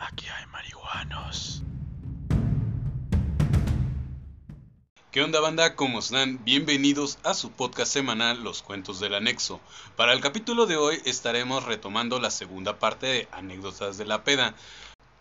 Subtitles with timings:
[0.00, 1.62] Aquí hay marihuanos.
[5.10, 5.74] ¿Qué onda banda?
[5.74, 6.44] ¿Cómo están?
[6.44, 9.60] Bienvenidos a su podcast semanal Los Cuentos del Anexo.
[9.96, 14.54] Para el capítulo de hoy estaremos retomando la segunda parte de Anécdotas de la Peda.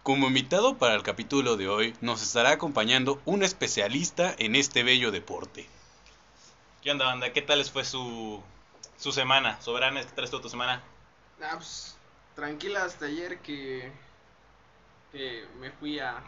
[0.03, 5.11] Como invitado para el capítulo de hoy nos estará acompañando un especialista en este bello
[5.11, 5.67] deporte.
[6.83, 7.33] ¿Qué onda, banda?
[7.33, 8.43] ¿Qué tal les fue su,
[8.97, 9.59] su semana?
[9.59, 10.83] Soberanes, ¿qué tal estuvo tu semana?
[11.41, 11.97] Ah, pues,
[12.35, 13.91] tranquila hasta ayer que,
[15.11, 16.21] que me fui a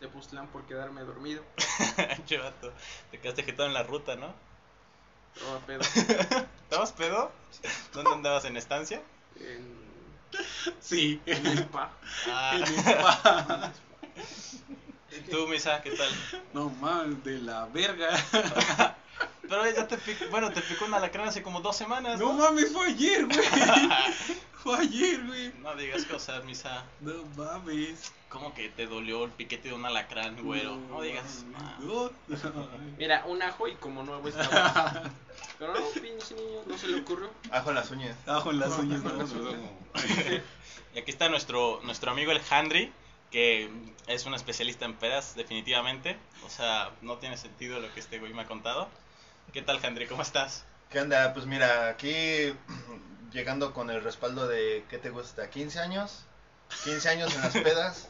[0.00, 1.42] Tepoztlán por quedarme dormido.
[2.26, 2.72] Che, vato,
[3.10, 4.34] te quedaste jetado en la ruta, ¿no?
[5.34, 5.80] Estaba pedo.
[6.64, 7.30] ¿Estabas pedo?
[7.92, 8.44] ¿Dónde andabas?
[8.44, 9.02] ¿En estancia?
[9.40, 9.86] En,
[10.80, 11.20] Sí.
[11.26, 11.90] en el spa.
[12.28, 13.70] Ah.
[15.10, 16.10] ¿Y tú, Misa, qué tal?
[16.52, 18.10] No mames, de la verga.
[19.48, 22.44] Pero ya te picó, bueno, te picó un alacrán hace como dos semanas, No ¿no?
[22.44, 23.38] mames, fue ayer, güey.
[24.62, 25.52] Fue ayer, güey.
[25.62, 26.84] No digas cosas, Misa.
[27.00, 28.12] No mames.
[28.28, 30.74] ¿Cómo que te dolió el piquete de un alacrán, güero?
[30.90, 31.44] No digas.
[31.78, 32.10] No.
[32.98, 35.04] Mira, un ajo y como nuevo estaba.
[35.60, 37.30] Pero no, pinche niño, no se le ocurrió.
[37.52, 38.16] Ajo en las uñas.
[38.26, 39.12] Ajo en las uñas, no.
[40.94, 42.92] Y aquí está nuestro, nuestro amigo el Handry,
[43.30, 43.70] que
[44.08, 46.16] es un especialista en pedas, definitivamente.
[46.44, 48.88] O sea, no tiene sentido lo que este güey me ha contado.
[49.52, 50.06] ¿Qué tal, Handry?
[50.06, 50.64] ¿Cómo estás?
[50.90, 51.32] ¿Qué onda?
[51.32, 52.12] Pues mira, aquí
[53.32, 55.50] llegando con el respaldo de, ¿qué te gusta?
[55.50, 56.24] ¿15 años?
[56.84, 58.08] 15 años en las pedas.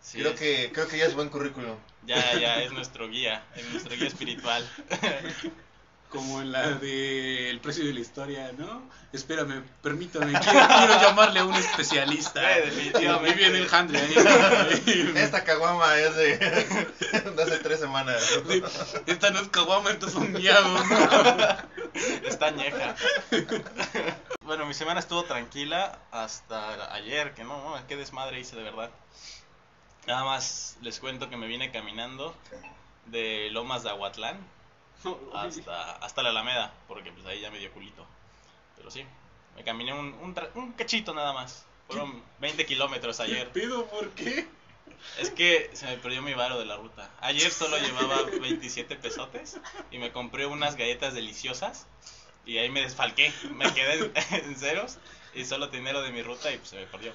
[0.00, 1.76] Sí, creo, es- que, creo que ya es buen currículum.
[2.02, 4.68] Ya, ya, es nuestro guía, es nuestro guía espiritual.
[6.14, 8.88] Como en la de El precio de la historia, ¿no?
[9.12, 12.56] Espérame, permítame, quiero, quiero llamarle a un especialista.
[12.56, 13.30] Eh, definitivamente.
[13.30, 15.12] Ahí viene el handle ahí.
[15.16, 16.36] Esta caguama es de,
[17.36, 18.22] de hace tres semanas.
[18.48, 18.62] Sí,
[19.06, 20.98] Esta no es caguama, estos son miados, ¿no?
[22.28, 22.94] Está añeja.
[24.42, 28.90] Bueno, mi semana estuvo tranquila hasta ayer, que no, no, qué desmadre hice de verdad.
[30.06, 32.36] Nada más les cuento que me vine caminando
[33.06, 34.53] de Lomas de Aguatlán
[35.34, 38.06] hasta, hasta la Alameda, porque pues ahí ya me dio culito.
[38.76, 39.04] Pero sí,
[39.56, 41.64] me caminé un, un, tra- un cachito nada más.
[41.86, 43.50] Fueron 20 kilómetros ayer.
[43.50, 44.46] ¿Pido por qué?
[45.18, 47.10] Es que se me perdió mi varo de la ruta.
[47.20, 49.58] Ayer solo llevaba 27 pesotes
[49.90, 51.86] y me compré unas galletas deliciosas
[52.46, 53.32] y ahí me desfalqué.
[53.50, 54.12] Me quedé en,
[54.50, 54.98] en ceros
[55.34, 57.12] y solo tenía lo de mi ruta y pues se me perdió.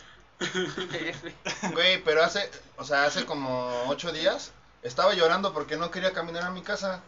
[1.73, 4.53] Güey, pero hace, o sea, hace como 8 días
[4.83, 7.01] estaba llorando porque no quería caminar a mi casa.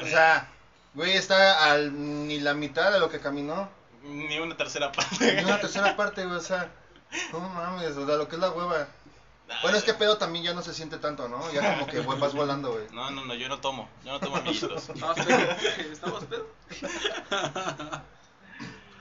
[0.00, 0.48] O sea,
[0.94, 3.68] güey, está al, ni la mitad de lo que caminó.
[4.02, 5.44] Ni una tercera Ni parte.
[5.44, 6.70] una tercera parte, güey, o sea,
[7.32, 8.86] no mames, o sea, lo que es la hueva.
[9.62, 11.52] Bueno, es que pedo también ya no se siente tanto, ¿no?
[11.52, 12.84] Ya como que güey, vas volando, güey.
[12.92, 13.88] No, no, no, yo no tomo.
[14.04, 14.88] Yo no tomo amiguitos.
[14.94, 15.50] ¿Estabas pedo?
[15.92, 16.46] ¿Estabas pedo?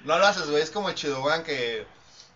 [0.04, 1.88] No lo haces, güey, es como el chidogan que,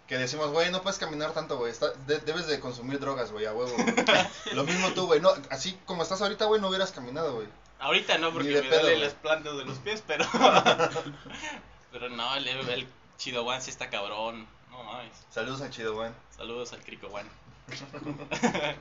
[0.09, 1.71] que decimos, güey, no puedes caminar tanto, güey,
[2.07, 3.71] de- debes de consumir drogas, güey, a huevo.
[4.53, 7.47] Lo mismo tú, güey, no, así como estás ahorita, güey, no hubieras caminado, güey.
[7.79, 8.99] Ahorita no, porque me pedo, duele güey.
[9.01, 10.25] las plantas de los pies, pero.
[11.91, 12.87] pero no, el, el
[13.17, 14.47] Chido One sí está cabrón.
[14.71, 15.11] No mames.
[15.29, 16.13] Saludos a chidogan.
[16.35, 17.29] Saludos al Crico One.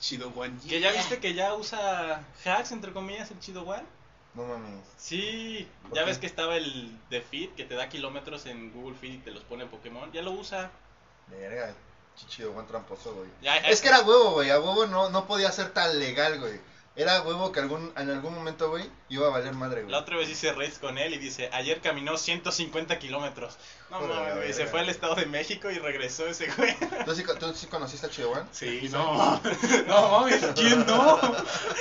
[0.00, 0.58] Chido Juan.
[0.60, 3.82] Que ya viste que ya usa hacks, entre comillas, el Chido One.
[4.34, 4.80] No mames.
[4.96, 6.06] Sí, ¿Por ya qué?
[6.06, 9.30] ves que estaba el de Feed que te da kilómetros en Google Feed y te
[9.30, 10.10] los pone en Pokémon.
[10.12, 10.70] Ya lo usa.
[11.28, 11.74] Verga,
[12.28, 13.28] chidogan tramposo, güey.
[13.42, 16.60] Ya, Es que era huevo, güey, a huevo no, no podía ser tan legal, güey.
[16.94, 19.90] Era huevo que algún, en algún momento, güey, iba a valer madre, güey.
[19.90, 23.56] La otra vez hice race con él y dice, ayer caminó 150 kilómetros.
[23.90, 26.76] No Joder, mames, güey, se fue al Estado de México y regresó ese güey.
[27.06, 28.46] ¿Tú sí, tú sí conociste a chidogan?
[28.52, 29.40] Sí, no.
[29.86, 31.18] No mames, ¿quién no?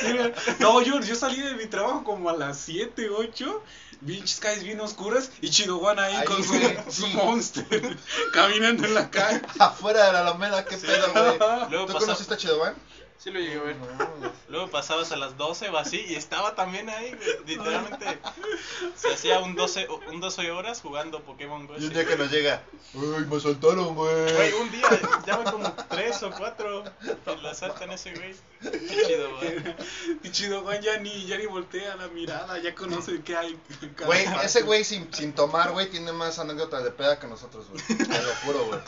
[0.03, 3.63] Mira, No, yo, yo salí de mi trabajo como a las 7, 8.
[4.05, 6.53] Pinches calles bien oscuras y Chido Juan ahí, Ahí, con su,
[6.89, 7.13] su sí.
[7.13, 7.97] monster
[8.33, 9.41] caminando en la calle.
[9.59, 11.37] Afuera de la Alameda, qué pedo, güey.
[11.69, 12.75] ¿Tú pasa- conociste a chidogan?
[13.21, 13.75] Sí lo llegué a ver.
[14.49, 17.45] Luego pasabas a las 12 o así y estaba también ahí, güey.
[17.45, 18.17] Literalmente
[18.95, 21.75] se hacía un 12, un 12 horas jugando Pokémon Go.
[21.77, 22.63] Y un día que nos llega,
[22.95, 24.53] uy, me soltaron, Güey, güey.
[24.53, 24.89] un día
[25.27, 26.83] ya van como tres o cuatro
[27.23, 28.33] que la saltan ese güey.
[28.59, 29.75] Qué chido, güey.
[30.23, 33.59] Y Chido Juan ya ni, ya ni voltea la mirada, ya conoce qué hay.
[34.03, 37.83] Güey, ese güey sin, sin tomar, güey, tiene más anécdotas de peda que nosotros, güey.
[37.99, 38.79] Te lo juro, güey.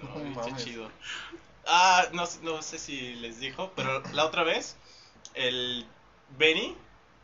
[0.00, 0.88] No, No güey, qué chido.
[1.66, 4.76] Ah, no, sé- no sé si les dijo, pero la otra vez,
[5.34, 5.86] el
[6.38, 6.76] Benny,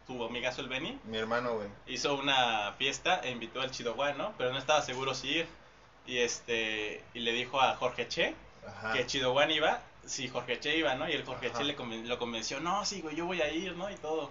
[0.06, 1.68] tu amigazo el Benny, Mi hermano, güey.
[1.86, 4.32] hizo una fiesta e invitó al Chido Juan, ¿no?
[4.38, 5.48] Pero no estaba seguro si ir.
[6.06, 8.34] Y este, y le dijo a Jorge Che
[8.66, 8.92] Ajá.
[8.94, 11.08] que Chido Juan iba, si Jorge Che iba, ¿no?
[11.08, 11.58] Y el Jorge Ajá.
[11.58, 13.90] Che le conven- lo convenció, no, sí, güey, yo voy a ir, ¿no?
[13.90, 14.30] Y todo.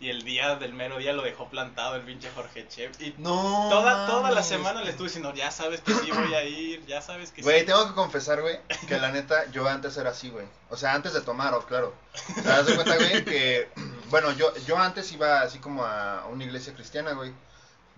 [0.00, 3.00] Y el día del mero día lo dejó plantado el pinche Jorge Chef.
[3.00, 3.68] Y No.
[3.70, 7.00] toda, toda la semana le estuve diciendo, ya sabes que sí voy a ir, ya
[7.00, 7.66] sabes que Güey, sí.
[7.66, 8.58] tengo que confesar, güey,
[8.88, 10.46] que la neta, yo antes era así, güey.
[10.68, 11.94] O sea, antes de tomar, o claro.
[12.38, 13.70] O sea, haz de cuenta, güey, que,
[14.10, 17.32] bueno, yo, yo antes iba así como a una iglesia cristiana, güey.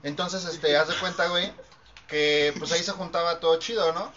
[0.02, 1.50] Entonces, este, haz de cuenta, güey,
[2.08, 4.12] que pues ahí se juntaba todo chido, ¿no?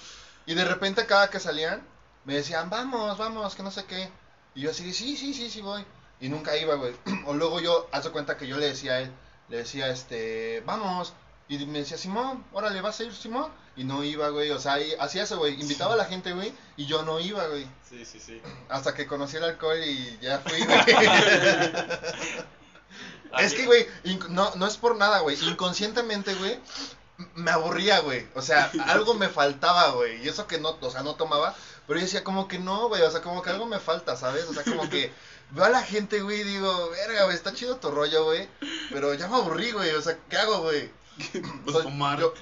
[0.45, 1.81] Y de repente cada que salían,
[2.25, 4.09] me decían, vamos, vamos, que no sé qué.
[4.53, 5.85] Y yo así, sí, sí, sí, sí voy.
[6.19, 6.93] Y nunca iba, güey.
[7.25, 9.11] O luego yo, haz de cuenta que yo le decía a él,
[9.49, 11.13] le decía, este, vamos.
[11.47, 13.51] Y me decía, Simón, órale, ¿vas a ir, Simón?
[13.75, 14.51] Y no iba, güey.
[14.51, 15.59] O sea, hacía eso, güey.
[15.59, 17.67] Invitaba a la gente, güey, y yo no iba, güey.
[17.89, 18.41] Sí, sí, sí.
[18.69, 20.79] Hasta que conocí el alcohol y ya fui, güey.
[23.39, 23.87] es que, güey,
[24.29, 25.37] no, no es por nada, güey.
[25.43, 26.59] Inconscientemente, güey,
[27.35, 28.27] me aburría, güey.
[28.35, 30.23] O sea, algo me faltaba, güey.
[30.23, 31.55] Y eso que no, o sea, no tomaba.
[31.87, 33.01] Pero yo decía, como que no, güey.
[33.01, 34.43] O sea, como que algo me falta, ¿sabes?
[34.45, 35.11] O sea, como que
[35.51, 38.47] veo a la gente, güey, y digo, verga, güey, está chido tu rollo, güey.
[38.91, 39.91] Pero ya me aburrí, güey.
[39.91, 40.89] O sea, ¿qué hago, güey?
[41.65, 42.17] Pues tomar.
[42.19, 42.33] Yo,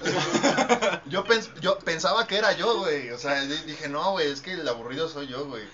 [1.06, 3.10] yo, pens- yo pensaba que era yo, güey.
[3.10, 5.64] O sea, di- dije, no, güey, es que el aburrido soy yo, güey.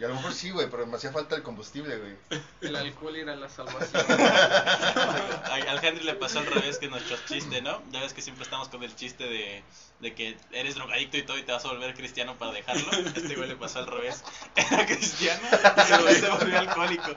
[0.00, 2.16] Y a lo mejor sí, güey, pero me hacía falta el combustible, güey.
[2.60, 4.04] El alcohol era la salvación.
[5.50, 7.82] Al Henry le pasó al revés que nuestro chiste, ¿no?
[7.90, 9.64] Ya ves que siempre estamos con el chiste de,
[10.00, 12.90] de que eres drogadicto y todo y te vas a volver cristiano para dejarlo.
[12.92, 14.22] Este güey le pasó al revés.
[14.54, 17.10] Era cristiano y se volvió- se volvió alcohólico.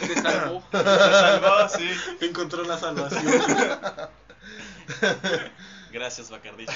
[0.00, 0.64] Te salvó.
[0.72, 1.90] Se salvó, sí.
[2.22, 3.40] Encontró la salvación.
[5.92, 6.66] Gracias, Bacardi.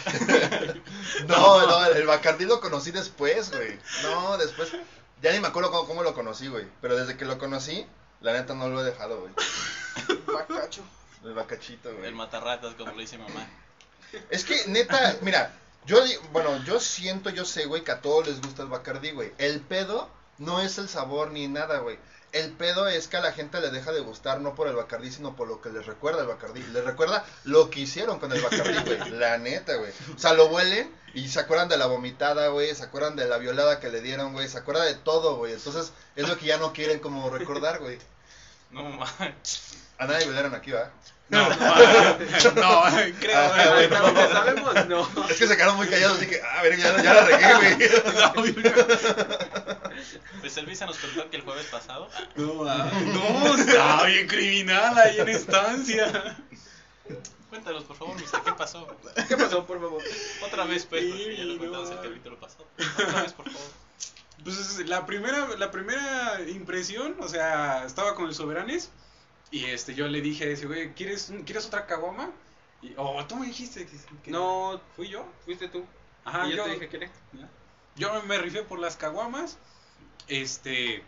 [1.27, 3.79] No, no, el Bacardí lo conocí después, güey.
[4.03, 4.71] No, después.
[5.23, 6.67] Ya ni me acuerdo cómo, cómo lo conocí, güey.
[6.81, 7.87] Pero desde que lo conocí,
[8.21, 9.33] la neta no lo he dejado, güey.
[10.27, 10.83] Bacacho.
[11.25, 12.09] El bacachito, güey.
[12.09, 13.49] El matarratas, como le dice mamá.
[14.31, 15.53] Es que, neta, mira,
[15.87, 15.99] yo,
[16.33, 19.33] bueno, yo siento, yo sé, güey, que a todos les gusta el Bacardí, güey.
[19.39, 20.09] El pedo
[20.39, 21.99] no es el sabor ni nada, güey.
[22.33, 25.11] El pedo es que a la gente le deja de gustar no por el Bacardí,
[25.11, 26.63] sino por lo que les recuerda el Bacardí.
[26.73, 29.11] Les recuerda lo que hicieron con el Bacardí, güey.
[29.19, 29.93] La neta, güey.
[30.15, 32.75] O sea, lo huelen y se acuerdan de la vomitada, güey.
[32.75, 34.49] Se acuerdan de la violada que le dieron, güey.
[34.49, 35.53] Se acuerdan de todo, güey.
[35.53, 37.99] Entonces, es lo que ya no quieren como recordar, güey.
[38.71, 39.77] No mames.
[39.99, 40.91] A nadie violaron aquí, ¿va?
[41.29, 42.83] No, no, no,
[43.21, 43.39] creo.
[43.39, 43.89] Ah, güey.
[43.89, 44.07] bueno.
[44.07, 45.29] Donde sabemos, no.
[45.29, 48.55] Es que se quedaron muy callados, dije, ah, ver, ya, ya la regué, güey.
[50.41, 52.11] Pues Elvisa nos contó que el jueves pasado.
[52.35, 56.37] No, ay, no, estaba bien criminal ahí en estancia.
[57.55, 58.85] Cuéntanos, por favor, ¿qué pasó?
[59.29, 60.03] ¿Qué pasó, por favor?
[60.45, 62.67] Otra vez, pues, porque ya lo contamos el capítulo pasado.
[62.99, 63.69] Otra vez, por favor.
[64.43, 68.91] Pues la primera, la primera impresión, o sea, estaba con el Soberanes
[69.53, 72.33] y este, yo le dije a ese güey, ¿quieres, ¿quieres otra caguama?
[72.83, 75.25] Y, oh, tú me dijiste que, que- No, fui yo.
[75.45, 75.85] fuiste tú.
[76.25, 77.11] Ajá, y yo, yo, te dije, ¿quieres?
[77.95, 79.59] yo me rifé por las caguamas,
[80.27, 81.05] este,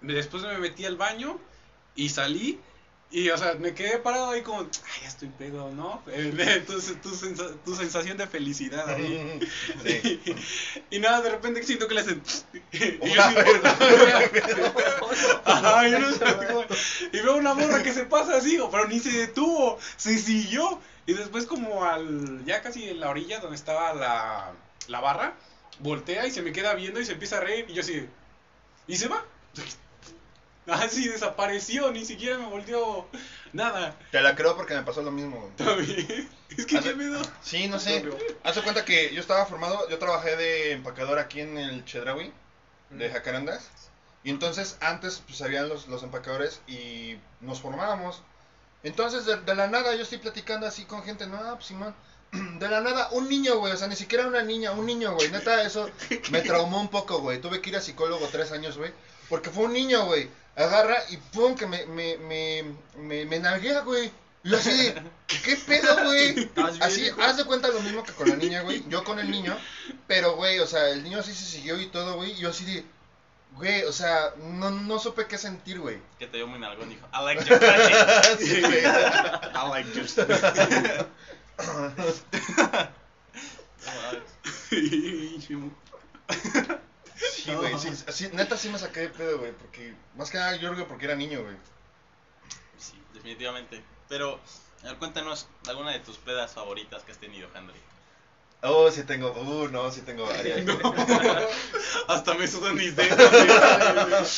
[0.00, 1.40] después me metí al baño
[1.96, 2.60] y salí
[3.12, 4.68] y, o sea, me quedé parado ahí como, ay,
[5.02, 6.00] ya estoy pedo, ¿no?
[6.12, 9.40] Entonces, tu, sensa- tu sensación de felicidad ahí.
[9.84, 10.20] Sí.
[10.90, 12.22] Y nada, de repente siento que le hacen.
[12.72, 13.22] Y yo
[16.48, 16.64] como-
[17.12, 20.80] Y veo una morra que se pasa así, pero ni se detuvo, se siguió.
[21.06, 22.44] Y después, como al.
[22.44, 24.52] Ya casi en la orilla donde estaba la,
[24.86, 25.34] la barra,
[25.80, 27.66] voltea y se me queda viendo y se empieza a reír.
[27.68, 28.06] Y yo así.
[28.86, 29.24] Y se va.
[30.70, 33.08] Así desapareció, ni siquiera me volteó
[33.52, 33.96] nada.
[34.10, 35.50] Te la creo porque me pasó lo mismo.
[35.56, 36.28] También.
[36.48, 37.22] Es que qué pedo.
[37.42, 38.04] Sí, no sé.
[38.44, 42.32] Haz cuenta que yo estaba formado, yo trabajé de empacador aquí en el Chedraui,
[42.90, 43.70] de Jacarandas.
[44.22, 48.22] Y entonces antes pues habían los, los empacadores y nos formábamos.
[48.82, 51.94] Entonces de, de la nada yo estoy platicando así con gente, no, pues Simón.
[52.60, 55.30] De la nada, un niño, güey, o sea, ni siquiera una niña, un niño, güey.
[55.30, 55.90] Neta, eso
[56.30, 57.40] me traumó un poco, güey.
[57.40, 58.92] Tuve que ir a psicólogo tres años, güey.
[59.28, 60.28] Porque fue un niño, güey.
[60.60, 62.64] Agarra y pum, que me, me, me,
[62.96, 64.10] me, me nalguea, güey.
[64.42, 66.40] Y yo así de, ¿qué pedo, güey?
[66.40, 68.84] ¿Estás bien, Así, haz de cuenta lo mismo que con la niña, güey.
[68.88, 69.56] Yo con el niño.
[70.06, 72.32] Pero, güey, o sea, el niño así se siguió y todo, güey.
[72.32, 72.84] Y yo así de,
[73.56, 75.98] güey, o sea, no, no supe qué sentir, güey.
[76.18, 77.06] Que te dio muy nalgón, dijo.
[77.12, 77.60] I like your.
[78.38, 78.84] Sí, güey.
[78.84, 80.06] I like your
[87.32, 89.52] Sí, güey, sí, sí, neta sí me saqué de pedo, güey.
[89.52, 91.56] Porque, más que nada, yo creo que porque era niño, güey.
[92.78, 93.82] Sí, definitivamente.
[94.08, 94.40] Pero,
[94.82, 97.78] a ver, cuéntanos alguna de tus pedas favoritas que has tenido, Henry.
[98.62, 100.64] Oh, sí tengo, uh, no, sí tengo varias.
[100.64, 100.78] güey.
[102.08, 103.18] Hasta me sudan mis dedos.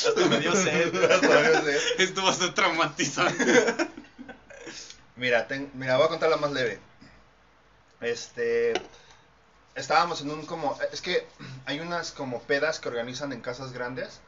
[0.06, 0.94] Hasta me dio sed.
[1.98, 3.76] Esto va a ser traumatizante.
[5.16, 6.80] Mira, ten- mira, voy a contar la más leve.
[8.00, 8.72] Este,
[9.74, 11.26] estábamos en un como, es que
[11.66, 14.20] hay unas como pedas que organizan en casas grandes,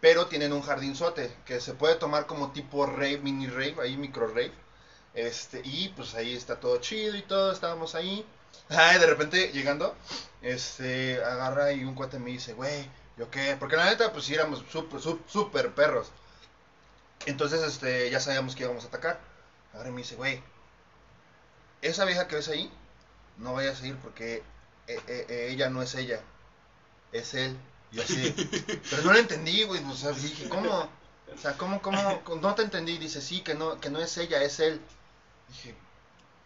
[0.00, 4.28] pero tienen un jardinzote que se puede tomar como tipo rave, mini rave, ahí micro
[4.28, 4.52] rave.
[5.14, 8.26] Este, y pues ahí está todo chido y todo, estábamos ahí.
[8.68, 9.94] Ay, de repente llegando,
[10.42, 13.56] este, agarra y un cuate me dice, güey, ¿yo qué?
[13.58, 16.10] Porque la neta, pues sí éramos súper, súper, súper perros.
[17.26, 19.18] Entonces, este, ya sabíamos que íbamos a atacar.
[19.74, 20.42] Ahora me dice, güey,
[21.82, 22.70] esa vieja que ves ahí,
[23.38, 24.42] no vayas a ir porque
[24.86, 26.20] eh, eh, eh, ella no es ella,
[27.12, 27.56] es él.
[27.92, 28.34] Y yo así,
[28.90, 30.88] pero no lo entendí, güey, o sea, dije, ¿cómo?
[31.34, 32.22] O sea, ¿cómo, cómo?
[32.40, 34.80] No te entendí, dice, sí, que no, que no es ella, es él.
[35.48, 35.74] Dije,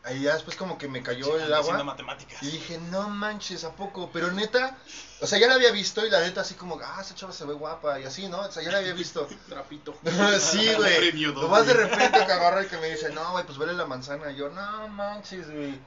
[0.04, 1.82] ahí ya después como que me cayó el agua.
[1.84, 2.42] matemáticas.
[2.42, 4.10] Y dije, no manches, ¿a poco?
[4.12, 4.76] Pero neta,
[5.20, 7.44] o sea, ya la había visto y la neta así como, ah, esa chava se
[7.44, 8.40] ve guapa y así, ¿no?
[8.40, 9.28] O sea, ya la había visto.
[9.48, 9.94] Trapito.
[10.40, 11.12] sí, güey.
[11.12, 13.86] Lo más de repente que agarra y que me dice, no, güey, pues vele la
[13.86, 14.30] manzana.
[14.30, 15.78] Y yo, no manches, güey.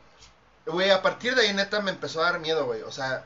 [0.65, 2.82] Güey, a partir de ahí neta me empezó a dar miedo, güey.
[2.84, 3.25] O sea,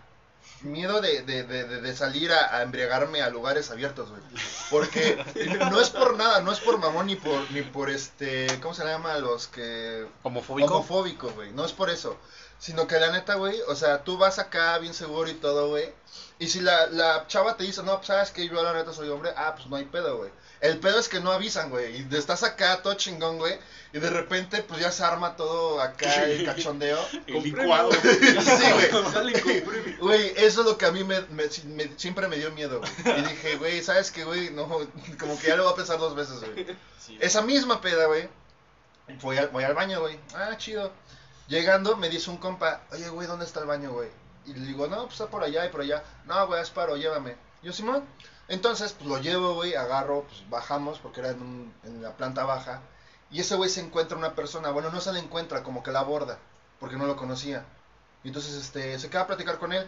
[0.62, 4.22] miedo de, de, de, de- salir a, a embriagarme a lugares abiertos, güey.
[4.70, 5.24] Porque
[5.70, 8.84] no es por nada, no es por mamón ni por, ni por este, ¿cómo se
[8.86, 10.08] le llama a los que...
[10.24, 10.74] Homofóbico.
[10.75, 11.51] Homofóbico, güey.
[11.51, 12.18] No es por eso.
[12.58, 15.94] Sino que la neta, güey, o sea, tú vas acá bien seguro y todo, güey.
[16.39, 19.10] Y si la, la chava te dice, no, pues sabes que yo la neta soy
[19.10, 20.32] hombre, ah, pues no hay pedo, güey.
[20.65, 21.98] El pedo es que no avisan, güey.
[21.98, 23.57] Y de- estás acá todo chingón, güey.
[23.93, 27.00] Y de repente, pues ya se arma todo acá el cachondeo.
[27.27, 27.89] El licuado.
[28.01, 29.95] sí, güey.
[29.98, 33.19] Güey, eso es lo que a mí me, me- me- siempre me dio miedo, güey.
[33.19, 34.50] Y dije, güey, ¿sabes qué, güey?
[34.51, 34.67] No,
[35.19, 36.65] como que ya lo voy a pensar dos veces, güey.
[37.00, 37.17] Sí.
[37.22, 38.27] Esa misma peda, güey.
[39.22, 40.19] Voy al, voy al baño, güey.
[40.34, 40.91] Ah, chido.
[41.48, 44.10] Llegando, me dice un compa, oye, güey, ¿dónde está el baño, güey?
[44.48, 46.03] Y le digo, no, pues está por allá y por allá.
[46.25, 47.36] No, güey, es paro, llévame.
[47.65, 48.05] Yo, Simón.
[48.48, 52.43] Entonces, pues lo llevo, güey, agarro, pues bajamos, porque era en, un- en la planta
[52.45, 52.81] baja.
[53.31, 56.00] Y ese güey se encuentra una persona, bueno, no se la encuentra, como que la
[56.01, 56.38] aborda,
[56.79, 57.65] porque no lo conocía.
[58.24, 59.88] Y entonces, este, se queda a platicar con él.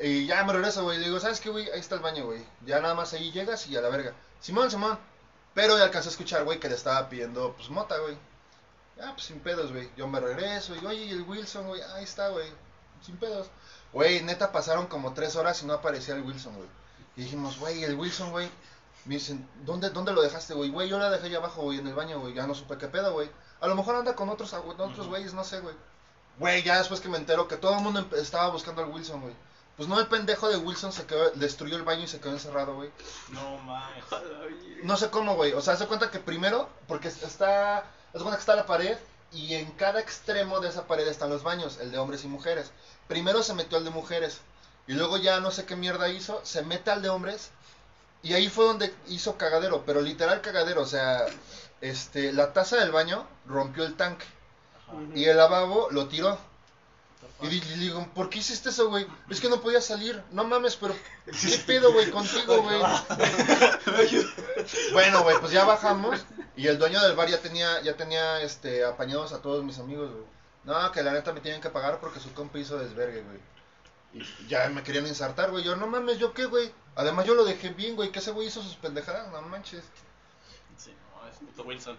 [0.00, 0.98] Y ya me regreso, güey.
[0.98, 1.70] Le digo, ¿sabes qué, güey?
[1.70, 2.44] Ahí está el baño, güey.
[2.66, 4.12] Ya nada más ahí llegas y a la verga.
[4.40, 4.98] Simón, Simón.
[5.54, 8.16] Pero ya alcancé a escuchar, güey, que le estaba pidiendo, pues, mota, güey.
[9.00, 9.90] Ah, pues sin pedos, güey.
[9.96, 11.80] Yo me regreso y, oye, ¿y el Wilson, güey?
[11.82, 12.48] Ahí está, güey.
[13.02, 13.48] Sin pedos.
[13.92, 16.68] Güey, neta, pasaron como tres horas y no aparecía el Wilson, güey.
[17.16, 18.48] Y dijimos, güey, el Wilson, güey.
[19.04, 20.70] Me dicen, ¿dónde, ¿dónde lo dejaste, güey?
[20.70, 22.34] Güey, yo la dejé allá abajo, güey, en el baño, güey.
[22.34, 23.30] Ya no supe qué pedo, güey.
[23.60, 25.74] A lo mejor anda con otros, con otros güeyes, no sé, güey.
[26.38, 29.34] Güey, ya después que me entero que todo el mundo estaba buscando al Wilson, güey.
[29.76, 32.74] Pues no, el pendejo de Wilson se quedó, destruyó el baño y se quedó encerrado,
[32.74, 32.90] güey.
[33.30, 34.04] No mames.
[34.82, 35.52] No sé cómo, güey.
[35.52, 37.78] O sea, se cuenta que primero, porque está.
[37.78, 38.96] Haz cuenta que está la pared
[39.32, 42.70] y en cada extremo de esa pared están los baños, el de hombres y mujeres.
[43.06, 44.40] Primero se metió al de mujeres
[44.86, 47.50] y luego ya no sé qué mierda hizo, se mete al de hombres
[48.22, 50.82] y ahí fue donde hizo cagadero, pero literal cagadero.
[50.82, 51.26] O sea,
[51.80, 54.26] este, la taza del baño rompió el tanque
[54.88, 54.96] Ajá.
[55.14, 56.38] y el lavabo lo tiró.
[57.42, 59.06] Y le digo, ¿por qué hiciste eso, güey?
[59.28, 60.22] Es que no podía salir.
[60.32, 62.80] No mames, pero ¿qué pedo, güey, contigo, güey?
[64.92, 66.24] bueno, güey, pues ya bajamos
[66.56, 70.10] y el dueño del bar ya tenía, ya tenía, este, apañados a todos mis amigos,
[70.10, 70.24] güey.
[70.64, 73.38] No, que la neta me tienen que pagar porque su compa hizo desvergue, güey.
[74.12, 75.62] Y ya me querían ensartar, güey.
[75.64, 76.72] Yo, no mames, ¿yo qué, güey?
[76.94, 78.10] Además yo lo dejé bien, güey.
[78.10, 79.84] Que ese güey hizo sus pendejadas, no manches.
[80.78, 81.96] Sí, no, es puto Wilson.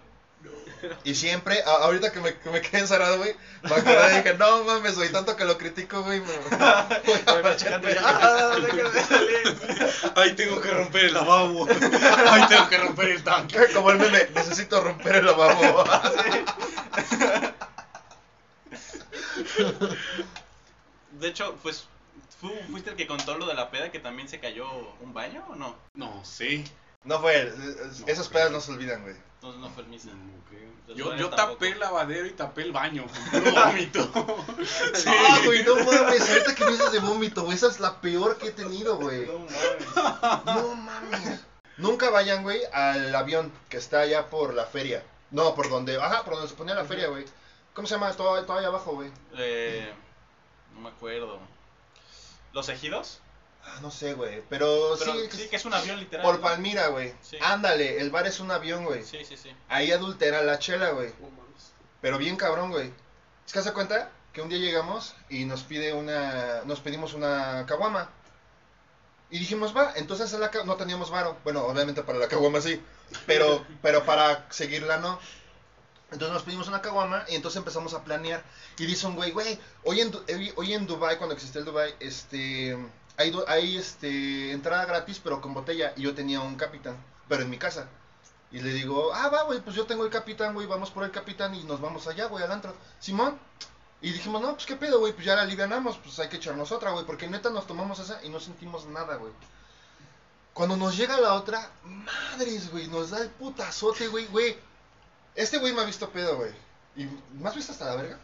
[1.04, 4.36] Y siempre, a- ahorita que me, que me quedé encerrado, güey, me acordé y dije,
[4.36, 6.20] no mames, güey, tanto que lo critico, güey.
[6.22, 6.82] me- voy a
[7.32, 7.96] aprovechar, güey.
[8.00, 9.94] Ah, déjame salir.
[10.16, 11.68] Ay, tengo que romper el lavabo.
[11.68, 13.60] Ay, tengo que romper el tanque.
[13.74, 15.84] Como el meme, necesito romper el lavabo.
[21.12, 21.88] De hecho, pues,
[22.42, 24.68] ¿tú fuiste el que contó lo de la peda que también se cayó
[25.02, 25.76] un baño o no?
[25.94, 26.64] No, sí.
[27.04, 27.48] No fue él,
[27.90, 29.16] es- esas pedas no se olvidan, güey.
[29.36, 30.12] Entonces no fue el mismo.
[30.96, 33.06] Yo, tapé el lavadero y tapé el baño.
[33.32, 34.10] Puro vómito.
[34.96, 35.10] Sí.
[35.10, 38.38] Ah, güey, no mames, ahorita que me dices de vómito, güey, esa es la peor
[38.38, 39.26] que he tenido, güey.
[39.28, 40.46] No mames.
[40.46, 41.46] No mames.
[41.78, 45.04] Nunca vayan, güey, al avión que está allá por la feria.
[45.30, 47.26] No, por donde, ajá, por donde se ponía la feria, güey.
[47.74, 48.12] ¿Cómo se llama?
[48.14, 49.12] Todo, todo allá abajo, güey.
[49.38, 49.94] Eh,
[50.74, 51.40] no me acuerdo.
[52.58, 53.20] ¿Los ejidos?
[53.64, 56.26] Ah, no sé, güey, pero, Pero sí, sí, que es un avión literal.
[56.26, 56.42] por ¿no?
[56.42, 57.14] Palmira, güey.
[57.22, 57.38] Sí.
[57.40, 59.04] Ándale, el bar es un avión, güey.
[59.04, 59.56] Sí, sí, sí.
[59.70, 61.14] Ahí adultera la chela, güey.
[62.02, 62.92] Pero bien cabrón, güey.
[63.46, 67.64] Es que hace cuenta que un día llegamos y nos pide una, nos pedimos una
[67.68, 68.10] caguama.
[69.30, 71.38] Y dijimos, va, entonces la no teníamos varo.
[71.44, 72.82] Bueno, obviamente para la caguama sí,
[73.28, 75.20] pero, pero para seguirla no.
[76.12, 78.44] Entonces nos pedimos una caguama y entonces empezamos a planear.
[78.78, 80.12] Y dice un güey, güey, hoy en,
[80.56, 82.78] hoy Dubai cuando existía el Dubai, este,
[83.18, 85.94] hay este, entrada gratis pero con botella.
[85.96, 86.98] Y yo tenía un capitán,
[87.28, 87.90] pero en mi casa.
[88.52, 91.12] Y le digo, ah, va, güey, pues yo tengo el capitán, güey, vamos por el
[91.12, 92.74] capitán y nos vamos allá, güey, al antro.
[93.00, 93.38] Simón.
[94.02, 96.72] Y dijimos, no, pues qué pedo, güey, pues ya la alivianamos, pues hay que echarnos
[96.72, 99.34] otra, güey, porque neta nos tomamos esa y no sentimos nada, güey.
[100.54, 104.58] Cuando nos llega la otra, madres, güey, nos da el putazote, güey, güey.
[105.38, 106.52] Este güey me ha visto pedo, güey.
[106.96, 107.06] ¿Y
[107.40, 108.20] me has visto hasta la verga?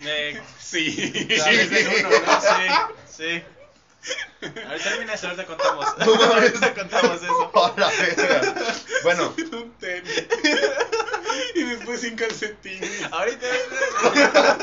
[0.00, 0.42] Me...
[0.58, 0.90] Sí.
[1.38, 2.40] Sabes de uno, ¿no?
[3.06, 3.42] Sí, sí.
[4.66, 5.86] Ahorita termina eso, ahorita contamos.
[6.00, 7.52] Ahorita contamos eso.
[7.64, 8.54] A la verga.
[9.04, 10.26] Bueno, Un tenis.
[11.54, 12.82] y después sin calcetín.
[13.12, 13.46] Ahorita.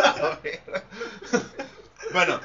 [0.04, 0.62] a ver.
[2.12, 2.42] bueno,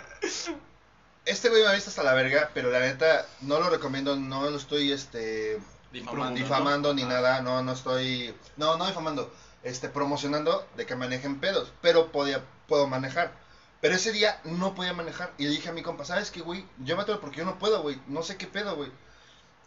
[1.25, 4.49] este güey me ha visto hasta la verga, pero la neta no lo recomiendo, no
[4.49, 5.59] lo estoy este
[5.95, 6.39] Difamando.
[6.41, 7.07] difamando ni Ah.
[7.09, 9.33] nada, no, no estoy, no, no difamando,
[9.63, 13.33] este, promocionando de que manejen pedos, pero podía, puedo manejar.
[13.81, 16.67] Pero ese día no podía manejar y le dije a mi compa, ¿sabes qué, güey?
[16.85, 18.91] Llévatelo porque yo no puedo, güey, no sé qué pedo, güey.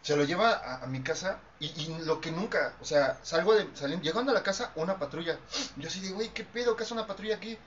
[0.02, 3.54] Se lo lleva a, a mi casa y, y lo que nunca, o sea, salgo
[3.54, 5.38] de, saliendo, llegando a la casa, una patrulla.
[5.76, 6.76] Yo así de, güey, ¿qué pedo?
[6.76, 7.58] ¿Qué hace una patrulla aquí?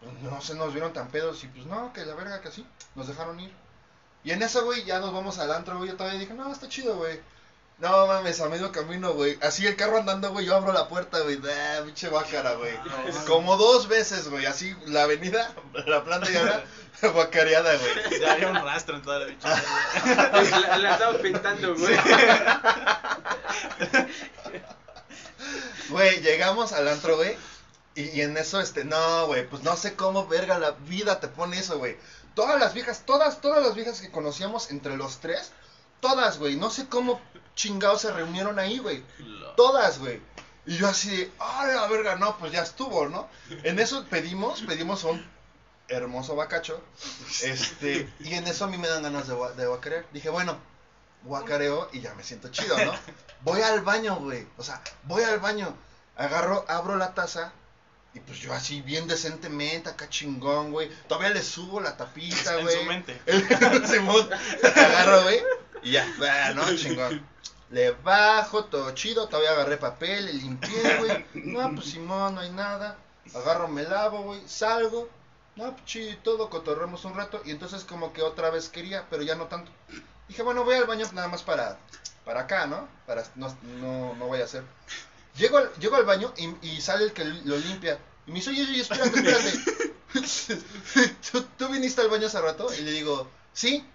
[0.00, 2.66] Pues no se nos vieron tan pedos y pues no, que la verga que así,
[2.94, 3.52] nos dejaron ir.
[4.24, 6.68] Y en eso, güey, ya nos vamos al antro, güey, yo todavía dije, no, está
[6.68, 7.20] chido, güey.
[7.78, 9.38] No mames, a medio camino, güey.
[9.42, 11.38] Así el carro andando, güey, yo abro la puerta, güey.
[11.44, 12.72] Ah, pinche guacara, güey.
[13.26, 14.46] Como dos veces, güey.
[14.46, 15.54] Así la avenida,
[15.86, 16.64] la planta y ahora
[17.12, 18.20] guacareada, güey.
[18.20, 19.62] Ya había un rastro en toda la bicha.
[20.06, 21.96] La, la estaba pintando, güey.
[25.90, 27.36] Güey, llegamos al antro, güey.
[27.94, 31.28] Y, y en eso, este, no, güey, pues no sé cómo, verga, la vida te
[31.28, 31.96] pone eso, güey.
[32.34, 35.52] Todas las viejas, todas, todas las viejas que conocíamos entre los tres,
[36.00, 36.56] todas, güey.
[36.56, 37.20] No sé cómo
[37.56, 39.02] chingados se reunieron ahí, güey.
[39.56, 40.20] Todas, güey.
[40.66, 43.28] Y yo así de, ay, la verga, no, pues ya estuvo, ¿no?
[43.64, 45.24] En eso pedimos, pedimos un
[45.88, 46.80] hermoso bacacho.
[47.42, 50.04] Este, y en eso a mí me dan ganas de, de guacarear.
[50.12, 50.56] Dije, bueno,
[51.22, 52.92] guacareo y ya me siento chido, ¿no?
[53.42, 54.46] Voy al baño, güey.
[54.56, 55.72] O sea, voy al baño.
[56.16, 57.52] Agarro, abro la taza.
[58.14, 60.90] Y pues yo así bien decentemente, acá chingón, güey.
[61.06, 62.78] Todavía le subo la tapita, En güey.
[62.78, 63.20] su mente.
[63.86, 64.28] Simón,
[64.74, 65.42] agarro, güey.
[65.86, 67.24] Y ya, bah, no, chingón.
[67.70, 71.26] Le bajo, todo chido, todavía agarré papel, le limpié, güey.
[71.34, 72.98] No, pues Simón, no hay nada.
[73.32, 75.08] Agarro, me lavo, güey, salgo.
[75.54, 77.40] No, pues chido todo, cotorremos un rato.
[77.44, 79.70] Y entonces como que otra vez quería, pero ya no tanto.
[80.26, 81.78] Dije, bueno, voy al baño nada más para,
[82.24, 82.88] para acá, ¿no?
[83.06, 84.64] Para, no, no, no voy a hacer.
[85.36, 88.00] Llego al, llego al baño y, y sale el que lo limpia.
[88.26, 90.62] Y me dice, oye, oye, espérate, espérate.
[91.30, 92.74] ¿Tú, tú viniste al baño hace rato?
[92.74, 93.86] Y le digo, sí.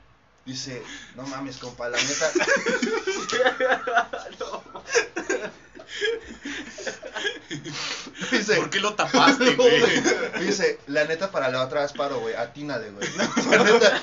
[0.45, 0.81] Dice,
[1.15, 2.31] no mames, compa, la neta.
[8.31, 10.03] Dice, ¿Por qué lo tapaste, güey?
[10.39, 12.35] Dice, la neta para la otra vez paro, güey.
[12.35, 13.09] Atínale, güey.
[13.49, 14.01] La neta.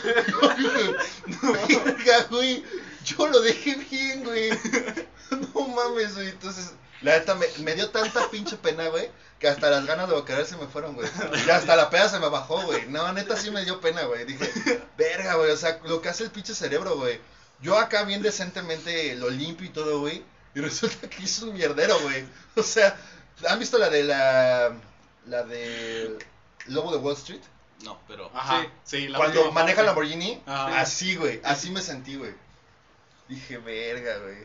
[1.84, 2.64] Verga, güey.
[3.04, 4.50] Yo lo dejé bien, güey.
[5.54, 6.28] No mames, güey.
[6.28, 6.72] Entonces,
[7.02, 9.10] la neta me, me dio tanta pinche pena, güey.
[9.38, 11.08] Que hasta las ganas de bocarear se me fueron, güey.
[11.46, 12.88] Y hasta la peda se me bajó, güey.
[12.88, 14.24] No, neta sí me dio pena, güey.
[14.24, 15.52] Dije, verga, güey.
[15.52, 17.20] O sea, lo que hace el pinche cerebro, güey.
[17.60, 20.24] Yo acá bien decentemente lo limpio y todo, güey.
[20.54, 22.24] Y resulta que hizo un mierdero, güey.
[22.56, 22.96] O sea,
[23.48, 24.72] ¿han visto la de la.
[25.26, 26.18] La de.
[26.66, 27.42] Lobo de Wall Street?
[27.84, 28.30] No, pero.
[28.34, 29.06] Ajá, sí.
[29.06, 29.82] la Cuando maneja.
[29.84, 30.80] Lamborghini, Ajá.
[30.80, 32.34] así, güey, así me sentí, güey.
[33.28, 34.38] Dije, verga, güey.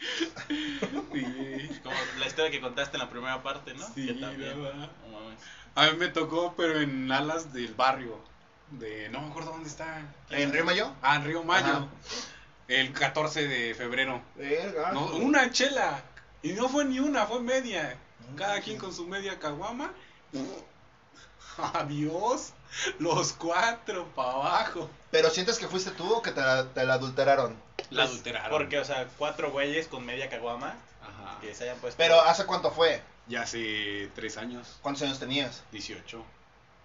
[1.12, 3.86] Sí, Como la historia que contaste en la primera parte, ¿no?
[3.94, 4.62] Sí, que también.
[4.62, 4.90] ¿verdad?
[5.04, 5.40] No mames.
[5.74, 8.18] A mí me tocó, pero en alas del barrio.
[8.70, 9.08] De.
[9.08, 10.02] No me acuerdo dónde está.
[10.30, 10.92] ¿En Río Mayo?
[11.02, 11.66] Ah, en Río Mayo.
[11.66, 11.88] Ajá.
[12.68, 14.22] El 14 de febrero.
[14.36, 14.92] Verga.
[14.92, 16.02] No, una chela.
[16.42, 17.98] Y no fue ni una, fue media.
[18.36, 19.92] Cada quien con su media caguama.
[21.74, 22.52] Adiós.
[22.98, 24.88] Los cuatro para abajo.
[25.10, 27.56] Pero sientes que fuiste tú o que te la, te la adulteraron.
[27.90, 28.50] La Pues, adulteraron.
[28.50, 31.38] Porque, o sea, cuatro güeyes con media caguama Ajá.
[31.40, 31.96] que se hayan puesto.
[31.98, 33.02] Pero, ¿hace cuánto fue?
[33.26, 34.78] Ya hace tres años.
[34.82, 35.62] ¿Cuántos años tenías?
[35.72, 36.24] 18,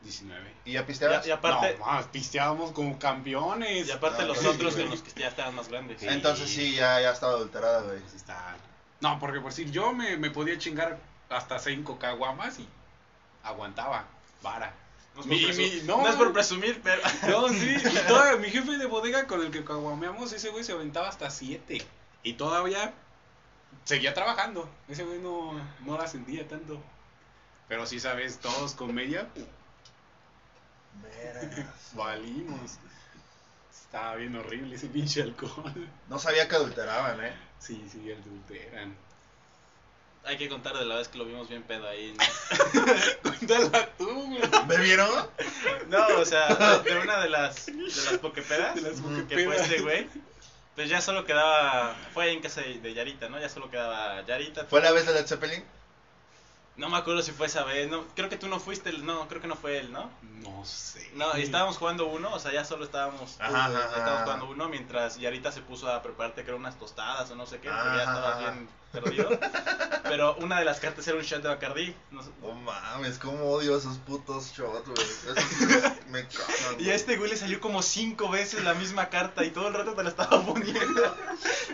[0.02, 0.54] 19.
[0.66, 1.26] ¿Y ya Y, pisteabas?
[1.28, 3.88] y aparte, No, más, pisteábamos como campeones.
[3.88, 4.86] y aparte los sí, otros güey.
[4.88, 6.00] con los que ya estaban más grandes.
[6.00, 6.08] Sí.
[6.08, 8.00] Entonces sí, ya, ya estaba adulterada, güey.
[8.00, 8.56] Pues está-
[9.02, 10.98] No, porque por si yo me, me podía chingar
[11.30, 12.68] hasta cinco caguamas y
[13.44, 14.06] aguantaba.
[14.42, 14.74] Vara.
[15.16, 15.98] No es por, Mi- presu- mi- no.
[16.02, 17.02] no es por presumir, pero.
[17.30, 17.76] No, sí.
[17.86, 21.30] Y todavía mi jefe de bodega con el que caguameamos, ese güey se aventaba hasta
[21.30, 21.82] siete.
[22.24, 22.94] Y todavía
[23.86, 24.70] seguía trabajando.
[24.88, 25.54] Ese güey no,
[25.86, 26.82] no la sentía tanto.
[27.68, 29.28] Pero sí sabes, todos con media,
[31.02, 31.74] Verga.
[31.94, 32.78] valimos.
[33.72, 35.88] Estaba bien horrible ese pinche alcohol.
[36.10, 37.34] No sabía que adulteraban, ¿eh?
[37.60, 38.96] Sí, sí, adulteran.
[40.28, 42.16] Hay que contar de la vez que lo vimos bien pedo ahí.
[43.22, 44.42] Cuéntala tú, güey.
[44.68, 45.10] ¿Me vieron?
[45.88, 46.48] No, o sea,
[46.80, 50.10] de, una de las, de las pokepedas De las que fue este güey.
[50.76, 51.96] Pues ya solo quedaba.
[52.14, 53.40] Fue ahí en casa de Yarita, ¿no?
[53.40, 54.66] Ya solo quedaba Yarita.
[54.66, 55.64] ¿Fue la vez de Led Zeppelin?
[56.78, 59.30] No me acuerdo si fue esa vez, no, creo que tú no fuiste, el- no,
[59.30, 60.12] creo que no fue él, ¿no?
[60.22, 61.10] No sé.
[61.14, 64.24] No, y estábamos jugando uno, o sea, ya solo estábamos, Ajá, estábamos ajá.
[64.24, 67.70] jugando uno mientras Yarita se puso a prepararte creo unas tostadas o no sé qué,
[67.70, 68.56] porque Ajá, ya estabas ajá.
[69.02, 69.30] Perdido.
[70.04, 71.96] Pero una de las cartas era un shot de Bacardí.
[72.12, 75.08] no sé- No mames, cómo odio esos putos shots, güey.
[75.08, 76.80] Esos me cagan.
[76.80, 79.74] Y a este güey le salió como cinco veces la misma carta y todo el
[79.74, 81.16] rato te la estaba poniendo.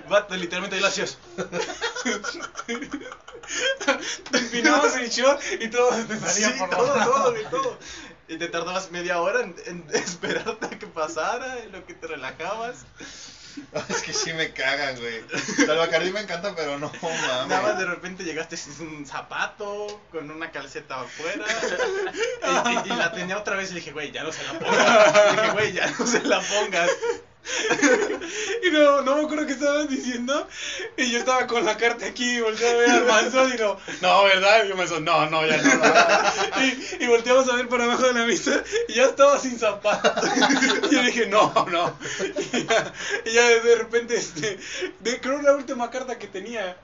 [0.09, 1.17] Vato, literalmente ahí lo hacías.
[4.33, 7.77] El shot y todo te salía Sí, por todo, todo, güey, todo.
[8.27, 12.07] Y te tardabas media hora en, en esperarte a que pasara, en lo que te
[12.07, 12.85] relajabas.
[13.89, 15.21] Es que sí me cagan, güey.
[15.59, 17.77] El Bacardí me encanta, pero no Nada más mames.
[17.79, 21.45] de repente llegaste sin un zapato, con una calceta afuera.
[22.43, 24.59] Y, y- y la tenía otra vez y le dije, güey, ya no se la
[24.59, 25.25] pongas.
[25.25, 26.89] Le dije, güey, ya no se la pongas.
[28.63, 30.47] Y no, no me acuerdo qué estaban diciendo.
[30.95, 33.77] Y yo estaba con la carta aquí y volteé a ver al manzón y no,
[34.01, 34.65] no, ¿verdad?
[34.65, 35.75] Y yo manzón, no, no, ya no.
[35.75, 36.63] no".
[36.63, 40.29] Y, y volteamos a ver para abajo de la mesa y ya estaba sin zapatos.
[40.91, 41.95] Y yo dije, no, no.
[42.53, 42.93] Y ya,
[43.25, 44.59] y ya de repente, este,
[44.99, 46.77] de, creo la última carta que tenía.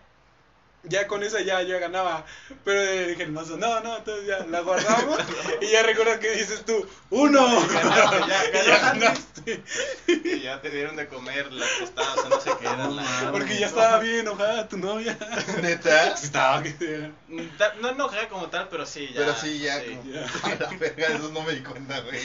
[0.90, 2.26] Ya con esa ya, ya ganaba.
[2.64, 5.20] Pero eh, dije el manzón, no, no, entonces ya la guardamos.
[5.62, 7.46] y ya recuerdas que dices tú, uno.
[7.68, 9.62] Ganaste, ya, Y ya ganaste.
[10.08, 10.30] ganaste.
[10.30, 12.96] Y ya te dieron de comer las tostadas o no sé qué eran.
[12.96, 15.18] la- Porque ya estaba bien enojada tu novia.
[15.62, 16.08] Neta.
[16.14, 17.12] Estaba que
[17.58, 19.20] Ta- No enojada como tal, pero sí, ya.
[19.22, 19.80] Pero sí, ya.
[19.82, 19.96] sí.
[19.96, 20.26] como- ya.
[20.44, 22.20] A la verga, eso no me di cuenta, güey.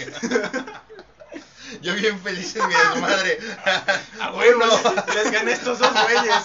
[1.82, 3.38] Yo bien feliz en mi desmadre.
[4.20, 5.04] A huevo, Uno.
[5.14, 6.44] les gané estos dos güeyes.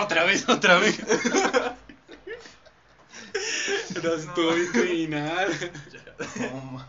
[0.00, 0.98] Otra vez, otra vez.
[3.94, 5.72] Pero estuvo bien criminal.
[6.36, 6.84] No mames.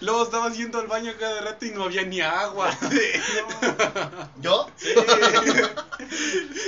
[0.00, 2.76] Luego estaba yendo al baño cada rato y no había ni agua.
[4.40, 4.68] ¿Yo?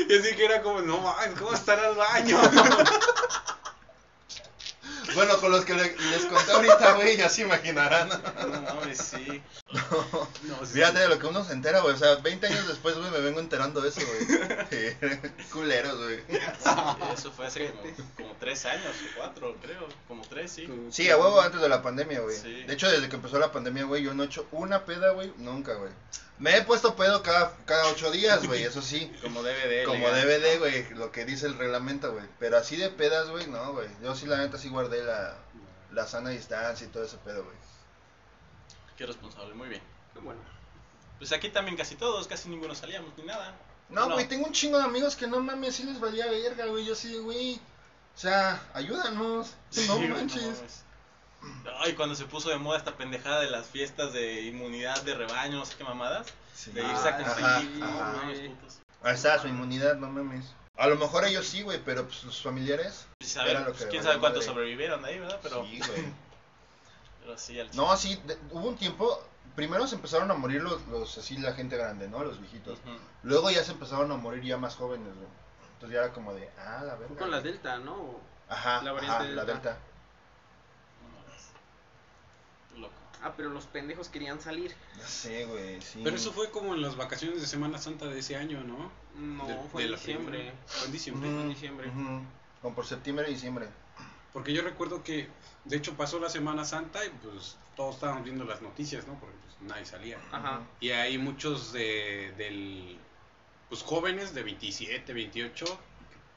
[0.09, 2.39] Y así que era como, no mames, ¿cómo estar al baño?
[5.15, 8.09] Bueno, con los que le- les conté ahorita, güey, ya se imaginarán.
[8.09, 9.43] No mames, sí.
[9.73, 11.95] No, sí, Fíjate de lo que uno se entera, güey.
[11.95, 14.97] O sea, 20 años después, güey, me vengo enterando de eso, güey.
[15.53, 16.21] Culeros, güey.
[17.15, 19.87] Eso fue hace como, como tres años o cuatro, creo.
[20.09, 20.69] Como tres, sí.
[20.91, 22.37] Sí, a huevo antes de la pandemia, güey.
[22.37, 22.65] Sí.
[22.65, 25.33] De hecho, desde que empezó la pandemia, güey, yo no he hecho una peda, güey,
[25.37, 25.93] nunca, güey.
[26.39, 29.13] Me he puesto pedo cada, cada ocho días, güey, eso sí.
[29.23, 29.85] Como DVD.
[29.85, 30.27] Como legal.
[30.27, 32.25] DVD, güey, lo que dice el reglamento, güey.
[32.39, 33.89] Pero así de pedas, güey, no, güey.
[34.03, 35.37] Yo sí, la neta, sí guardé la,
[35.93, 37.57] la sana distancia y todo ese pedo, güey.
[38.97, 39.83] Qué responsable, muy bien.
[40.15, 40.41] Qué bueno.
[41.19, 43.55] Pues aquí también casi todos, casi ninguno salíamos ni nada.
[43.91, 46.87] No, güey, tengo un chingo de amigos que no mames, sí les valía verga, güey.
[46.87, 47.61] Yo sí, güey.
[48.15, 49.55] O sea, ayúdanos.
[49.71, 50.85] Sí, no manches.
[51.79, 55.59] Ay, cuando se puso de moda esta pendejada de las fiestas de inmunidad de rebaño,
[55.59, 56.27] no sé qué mamadas.
[56.55, 56.71] Sí.
[56.73, 58.23] De irse a Ah, ajá.
[58.49, 58.81] putos.
[59.03, 60.45] Ahí está, su inmunidad, no mames.
[60.77, 63.07] A lo mejor ellos sí, güey, pero pues sus familiares.
[63.19, 64.53] Pues, a ver, Era lo pues, que quién sabe cuántos madre.
[64.55, 65.41] sobrevivieron ahí, ¿verdad?
[65.43, 66.05] Pero, Sí, güey.
[67.21, 69.23] pero sí, al No, sí, de- hubo un tiempo.
[69.57, 72.23] Primero se empezaron a morir los, los, así, la gente grande, ¿no?
[72.23, 72.79] Los viejitos.
[73.23, 75.29] Luego ya se empezaron a morir ya más jóvenes, güey.
[75.81, 77.17] Entonces ya era como de, ah, la Fue verga.
[77.19, 78.21] con la Delta, ¿no?
[78.51, 79.53] Ajá, la variante ajá, la Delta.
[79.71, 79.79] delta.
[81.03, 81.51] No mames.
[82.77, 82.95] Loco.
[83.23, 84.75] Ah, pero los pendejos querían salir.
[84.99, 86.03] Ya sé, güey, sí.
[86.05, 88.91] Pero eso fue como en las vacaciones de Semana Santa de ese año, ¿no?
[89.19, 90.53] No, De- fue de en la diciembre.
[90.67, 91.29] Fue en diciembre.
[91.31, 91.91] Ujú, en diciembre.
[92.61, 93.69] Como por septiembre y diciembre.
[94.35, 95.29] Porque yo recuerdo que,
[95.65, 99.15] de hecho, pasó la Semana Santa y pues todos estábamos viendo las noticias, ¿no?
[99.19, 100.19] Porque pues nadie salía.
[100.31, 100.61] Ajá.
[100.81, 102.99] Y hay muchos de, del,
[103.71, 105.73] pues jóvenes de 27, 28, que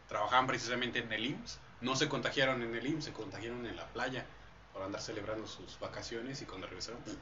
[0.07, 1.59] trabajaban precisamente en el IMSS.
[1.81, 4.25] No se contagiaron en el IMSS, se contagiaron en la playa
[4.71, 7.15] por andar celebrando sus vacaciones y cuando regresaron pff,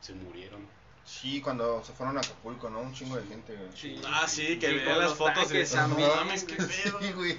[0.00, 0.66] se murieron.
[1.04, 2.80] Sí, cuando se fueron a Acapulco, ¿no?
[2.80, 3.68] Un chingo de gente, güey.
[3.74, 4.00] Sí.
[4.06, 7.00] Ah, sí, que con las fotos de tanques no mames, qué pedo.
[7.00, 7.38] Sí, güey.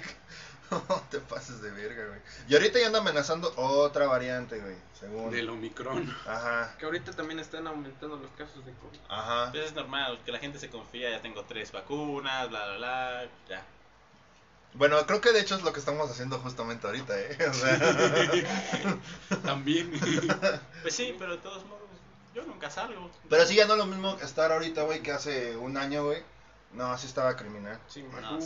[0.70, 2.20] No te pases de verga, güey.
[2.48, 4.74] Y ahorita ya anda amenazando otra variante, güey.
[4.98, 5.30] Según.
[5.30, 6.10] Del Omicron.
[6.26, 8.98] Ajá, Que ahorita también están aumentando los casos de COVID.
[9.08, 9.50] ajá.
[9.52, 13.28] Pues es normal, que la gente se confía, ya tengo tres vacunas, bla, bla, bla,
[13.48, 13.64] ya.
[14.74, 17.36] Bueno, creo que de hecho es lo que estamos haciendo justamente ahorita, ¿eh?
[17.48, 17.78] O sea,
[19.44, 19.92] También.
[20.82, 21.82] Pues sí, pero de todos modos,
[22.34, 23.10] yo nunca salgo.
[23.30, 26.22] pero sí, ya no es lo mismo estar ahorita, güey, que hace un año, güey.
[26.74, 27.78] No, así estaba criminal.
[27.88, 28.40] Sin No, vacuna.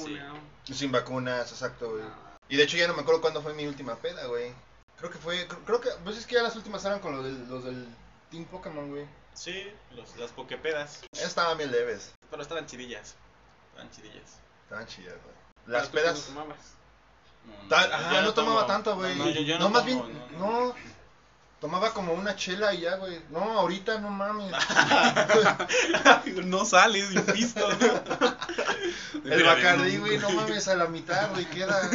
[0.64, 0.72] sí.
[0.72, 2.02] Y Sin vacunas, exacto, güey.
[2.02, 2.38] nada.
[2.48, 4.52] Y de hecho ya no me acuerdo cuándo fue mi última peda, güey.
[4.98, 7.24] Creo que fue, creo, creo que, pues es que ya las últimas eran con los
[7.24, 7.86] del, los del
[8.30, 9.06] Team Pokémon, güey.
[9.34, 11.02] Sí, los, las pokepedas.
[11.12, 12.12] Estaban bien leves.
[12.30, 13.14] Pero estaban chidillas.
[13.70, 14.40] Estaban chidillas.
[14.64, 15.36] Estaban chidas, güey.
[15.66, 16.28] Las pedas...
[16.30, 16.58] no tomabas.
[17.46, 18.66] No, Ta- yo ajá, no, tomaba tomo.
[18.66, 19.16] tanto, güey.
[19.16, 20.74] No, yo, yo no, no, más tomo, bien, no, no.
[21.60, 23.20] Tomaba como una chela y ya, güey.
[23.30, 24.52] No, ahorita no mames.
[26.44, 29.30] no sales, insisto, ¿no?
[29.32, 31.90] El Bacardí, güey, no mames, a la mitad, güey, queda.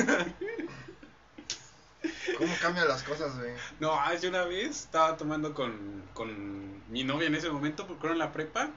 [2.38, 3.54] ¿Cómo cambian las cosas, güey?
[3.80, 8.14] No, hace una vez estaba tomando con, con mi novia en ese momento, porque era
[8.14, 8.70] en la prepa,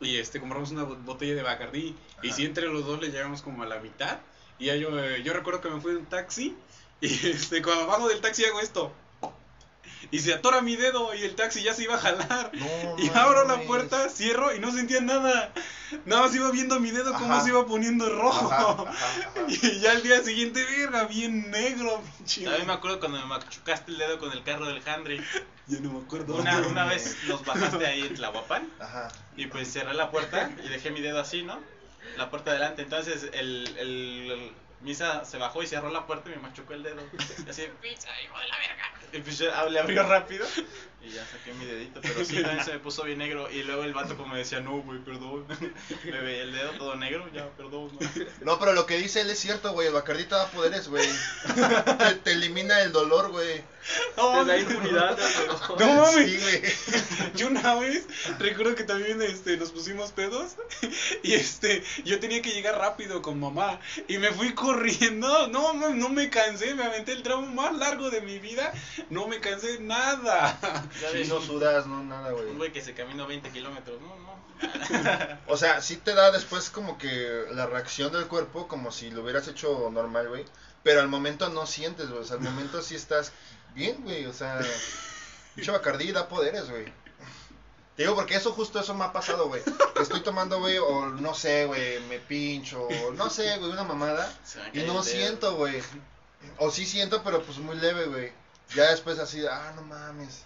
[0.00, 3.42] y este compramos una bo- botella de Bacardí, y si entre los dos le llegamos
[3.42, 4.18] como a la mitad,
[4.58, 6.56] y ya yo, eh, yo recuerdo que me fui en un taxi,
[7.00, 8.92] y este, cuando bajo del taxi hago esto,
[10.10, 13.08] y se atora mi dedo, y el taxi ya se iba a jalar, No y
[13.08, 15.52] abro la puerta, cierro, y no sentía nada,
[16.04, 18.52] nada más iba viendo mi dedo cómo se iba poniendo rojo.
[18.52, 19.46] Ajá, ajá, ajá.
[19.48, 22.44] Y ya al día siguiente, verga, bien negro, pinche.
[22.44, 25.22] También me acuerdo cuando me machucaste el dedo con el carro del Handry.
[25.68, 26.36] Ya no me acuerdo.
[26.36, 29.08] Una, una vez nos bajaste ahí en Tlahuapan Ajá.
[29.36, 31.58] y pues cerré la puerta y dejé mi dedo así, ¿no?
[32.16, 32.82] La puerta adelante.
[32.82, 36.82] Entonces el, el, el Misa se bajó y cerró la puerta y me machucó el
[36.82, 37.02] dedo.
[37.46, 38.92] Y así, pizza, hijo de la verga.
[39.12, 40.46] Y pues yo le abrió rápido
[41.02, 42.00] y ya saqué mi dedito.
[42.02, 43.50] Pero sí, también se me puso bien negro.
[43.50, 45.46] Y luego el vato como me decía, no, güey, perdón.
[46.04, 47.90] Me veía el dedo todo negro, ya, perdón.
[47.98, 48.26] ¿no?
[48.42, 49.88] No, pero lo que dice él es cierto, güey.
[49.88, 51.08] El Bacardí te da poderes, güey.
[51.98, 53.62] Te, te elimina el dolor, güey.
[54.16, 55.16] No, Te da.
[55.78, 56.30] No mames.
[56.30, 56.62] Sí, güey.
[57.36, 58.06] Yo una vez
[58.38, 60.52] recuerdo que también este, nos pusimos pedos
[61.22, 65.48] y este yo tenía que llegar rápido con mamá y me fui corriendo.
[65.48, 68.72] No, no, no me cansé, me aventé el tramo más largo de mi vida.
[69.10, 70.58] No me cansé nada.
[71.00, 72.54] Ya Sí, no sudas, no nada, un güey.
[72.56, 74.00] güey que se caminó 20 kilómetros.
[74.00, 74.36] No, no.
[75.48, 79.22] O sea, sí te da después como que la reacción del cuerpo, como si lo
[79.22, 80.44] hubieras hecho normal, güey.
[80.82, 82.22] Pero al momento no sientes, güey.
[82.22, 83.32] O sea, al momento sí estás
[83.76, 84.26] bien, güey.
[84.26, 84.58] O sea,
[85.54, 86.86] pinche Bacardí da poderes, güey.
[87.96, 89.62] Te digo porque eso, justo eso me ha pasado, güey.
[90.00, 94.30] Estoy tomando, güey, o no sé, güey, me pincho, o no sé, güey, una mamada.
[94.72, 95.80] Y no siento, güey.
[96.58, 98.32] O sí siento, pero pues muy leve, güey.
[98.74, 100.44] Ya después así, ah, no mames.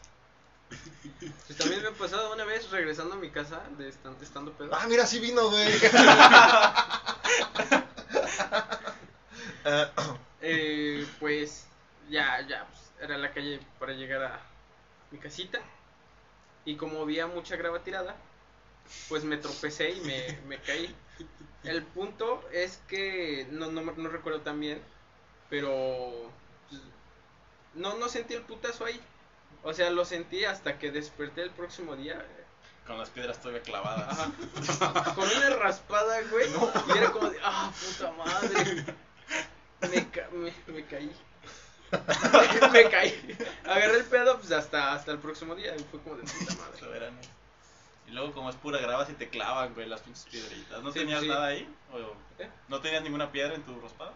[1.46, 4.70] Pues también me ha pasado una vez regresando a mi casa de estan- estando pedo.
[4.72, 5.68] Ah, mira, sí vino, güey.
[10.42, 11.64] Eh, pues
[12.08, 14.40] ya, ya, pues, era la calle para llegar a
[15.10, 15.60] mi casita.
[16.64, 18.16] Y como había mucha grava tirada,
[19.08, 20.94] pues me tropecé y me, me caí.
[21.64, 24.80] El punto es que no, no, no recuerdo tan bien,
[25.48, 26.30] pero
[26.68, 26.80] pues,
[27.74, 29.00] no, no sentí el putazo ahí.
[29.62, 32.24] O sea, lo sentí hasta que desperté el próximo día.
[32.86, 34.18] Con las piedras todavía clavadas.
[34.80, 35.14] Ajá.
[35.14, 36.48] Con una raspada, güey.
[36.88, 38.84] Y era como de, ah, puta madre.
[39.90, 41.12] Me, ca- me, me caí.
[42.72, 43.36] me caí.
[43.64, 45.74] Agarré el pedo, pues hasta, hasta el próximo día.
[45.76, 46.86] Y fue como de puta madre.
[46.88, 47.18] Verano.
[48.06, 50.82] Y luego como es pura grava si te clavan, güey, las pinches piedritas.
[50.82, 51.28] ¿No Sí, tenías sí.
[51.28, 51.68] nada ahí?
[51.92, 51.98] ¿O
[52.42, 52.50] ¿Eh?
[52.68, 54.12] ¿No tenías ninguna piedra en tu raspada?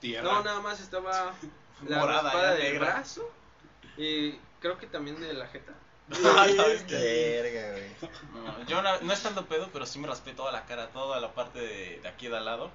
[0.00, 0.24] Tierra.
[0.30, 1.34] No, nada más estaba
[1.88, 2.86] la Morada, raspada ya del negra.
[2.94, 3.30] brazo.
[3.96, 5.72] Y creo que también de la jeta.
[6.08, 7.90] Verga, güey.
[8.44, 11.32] No, yo no, no estando pedo, pero sí me raspé toda la cara, toda la
[11.32, 12.70] parte de, de aquí de al lado.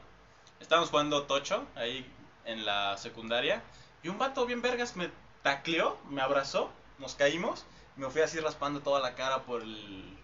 [0.60, 2.06] Estábamos jugando tocho ahí
[2.46, 3.62] en la secundaria.
[4.04, 5.10] Y un vato bien vergas me
[5.44, 7.66] tacleó, me abrazó, nos caímos.
[7.96, 10.18] Me fui así raspando toda la cara por el,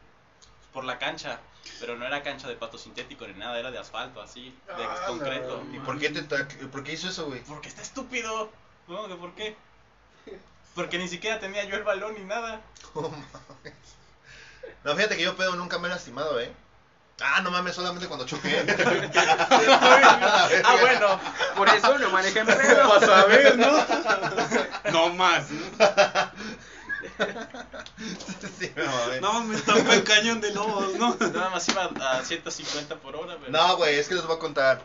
[0.73, 1.39] por la cancha.
[1.79, 5.03] Pero no era cancha de pato sintético ni nada, era de asfalto, así, de Ah,
[5.07, 5.63] concreto.
[5.73, 7.43] ¿Y por qué te tac- por qué hizo eso, güey?
[7.43, 8.49] Porque está estúpido.
[8.87, 9.07] ¿No?
[9.07, 9.55] ¿Que ¿Por qué?
[10.75, 12.61] Porque ni siquiera tenía yo el balón ni nada.
[14.83, 16.51] No, fíjate que yo pedo nunca me he lastimado, ¿eh?
[17.21, 18.63] Ah, no mames, solamente cuando choqué.
[20.63, 21.19] ah, bueno.
[21.55, 22.87] Por eso no manejen pedo.
[22.89, 23.85] Vas a ver, ¿no?
[24.91, 25.49] no más.
[25.49, 25.67] ¿no?
[28.59, 28.71] Sí.
[29.21, 31.15] No, me tapé el cañón de lobos, ¿no?
[31.15, 33.51] Nada más iba a 150 por hora, pero...
[33.51, 34.81] No, güey, es que les voy a contar.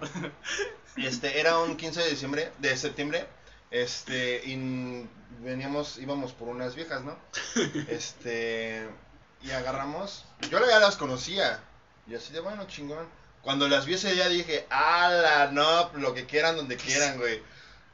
[0.96, 3.26] Este, era un 15 de diciembre, de septiembre,
[3.70, 5.08] este, y
[5.40, 7.16] veníamos, íbamos por unas viejas, ¿no?
[7.88, 8.86] Este,
[9.42, 11.60] y agarramos, yo ya las conocía,
[12.06, 13.06] y así de, bueno, chingón.
[13.42, 17.42] Cuando las vi ese día dije, ala, no, lo que quieran, donde quieran, güey.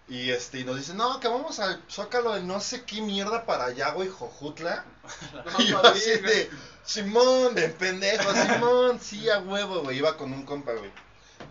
[0.08, 3.44] Y este, y nos dicen, no, que vamos al Zócalo de no sé qué mierda
[3.44, 4.84] para allá, güey, Jojutla.
[5.58, 6.50] Y yo así de,
[6.84, 9.98] Simón, de pendejo, Simón, sí, a huevo, güey.
[9.98, 10.90] Iba con un compa, güey.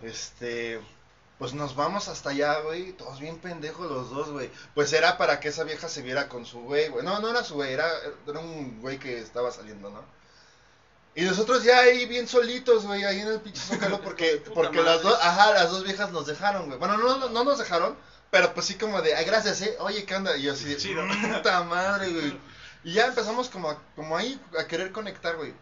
[0.02, 0.80] Este,
[1.38, 2.92] pues nos vamos hasta allá, güey.
[2.92, 4.50] Todos bien pendejos los dos, güey.
[4.74, 7.04] Pues era para que esa vieja se viera con su güey, güey.
[7.04, 7.88] No, no era su güey, era,
[8.26, 10.02] era un güey que estaba saliendo, ¿no?
[11.14, 15.02] Y nosotros ya ahí bien solitos, güey, ahí en el pinche zócalo, porque, porque las
[15.02, 16.78] dos, ajá, las dos viejas nos dejaron, güey.
[16.78, 17.96] Bueno, no, no, no nos dejaron,
[18.30, 20.36] pero pues sí como de, ay, gracias, eh, oye, ¿qué onda?
[20.36, 21.02] Y yo así de, Chido.
[21.34, 22.38] puta madre, güey.
[22.84, 25.52] Y ya empezamos como, a- como ahí a querer conectar, güey.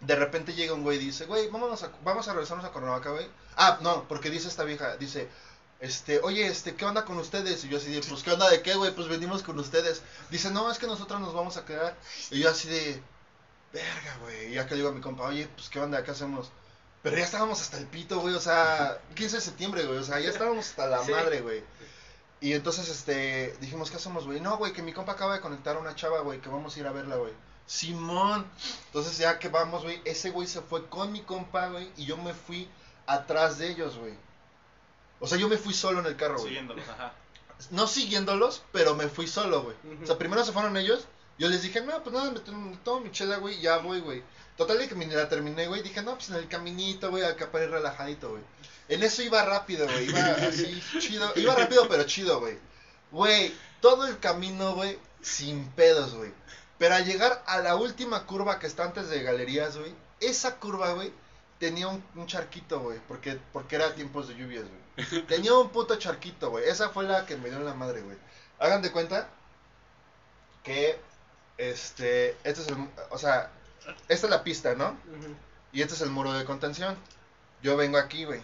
[0.00, 3.10] De repente llega un güey y dice, güey, vámonos a, vamos a regresarnos a Cuernavaca,
[3.10, 3.28] güey.
[3.56, 5.28] Ah, no, porque dice esta vieja, dice,
[5.78, 7.62] este, oye, este, ¿qué onda con ustedes?
[7.64, 8.92] Y yo así de, pues, ¿qué onda de qué, güey?
[8.94, 10.02] Pues venimos con ustedes.
[10.30, 11.94] Dice, no, es que nosotros nos vamos a quedar.
[12.30, 13.02] Y yo así de,
[13.72, 14.46] verga, güey.
[14.46, 16.02] Y le digo a mi compa, oye, pues, ¿qué onda?
[16.04, 16.50] ¿Qué hacemos?
[17.02, 20.20] Pero ya estábamos hasta el pito, güey, o sea, 15 de septiembre, güey, o sea,
[20.20, 21.10] ya estábamos hasta la Sí.
[21.12, 21.62] madre, güey.
[22.42, 24.40] Y entonces, este, dijimos, ¿qué hacemos, güey?
[24.40, 26.80] No, güey, que mi compa acaba de conectar a una chava, güey, que vamos a
[26.80, 27.32] ir a verla, güey.
[27.66, 28.46] Simón.
[28.86, 32.16] Entonces, ya que vamos, güey, ese güey se fue con mi compa, güey, y yo
[32.16, 32.68] me fui
[33.06, 34.14] atrás de ellos, güey.
[35.20, 36.48] O sea, yo me fui solo en el carro, güey.
[36.48, 37.12] Siguiéndolos, ajá.
[37.70, 39.76] No siguiéndolos, pero me fui solo, güey.
[40.02, 41.06] O sea, primero se fueron ellos.
[41.40, 44.22] Yo les dije, no, pues nada, me tomo- mi chela, güey, ya voy, güey.
[44.56, 45.82] Total de que me la terminé, güey.
[45.82, 48.42] Dije, no, pues en el caminito, güey, acá para ir relajadito, güey.
[48.88, 50.08] En eso iba rápido, güey.
[50.10, 51.32] Iba así, chido.
[51.36, 52.58] Iba rápido, pero chido, güey.
[53.10, 56.30] Güey, todo el camino, güey, sin pedos, güey.
[56.78, 60.92] Pero al llegar a la última curva que está antes de galerías, güey, esa curva,
[60.92, 61.10] güey,
[61.58, 62.98] tenía un, un charquito, güey.
[63.08, 65.22] Porque, porque era tiempos de lluvias, güey.
[65.26, 66.68] Tenía un puto charquito, güey.
[66.68, 68.18] Esa fue la que me dio en la madre, güey.
[68.58, 69.28] Hagan de cuenta
[70.62, 71.00] que,
[71.60, 73.50] este, este es el, o sea,
[74.08, 74.96] esta es la pista, ¿no?
[75.72, 76.96] Y este es el muro de contención.
[77.62, 78.42] Yo vengo aquí, güey.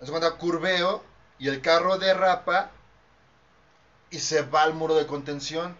[0.00, 1.02] De cuenta, curveo
[1.38, 2.70] y el carro derrapa
[4.10, 5.76] y se va al muro de contención.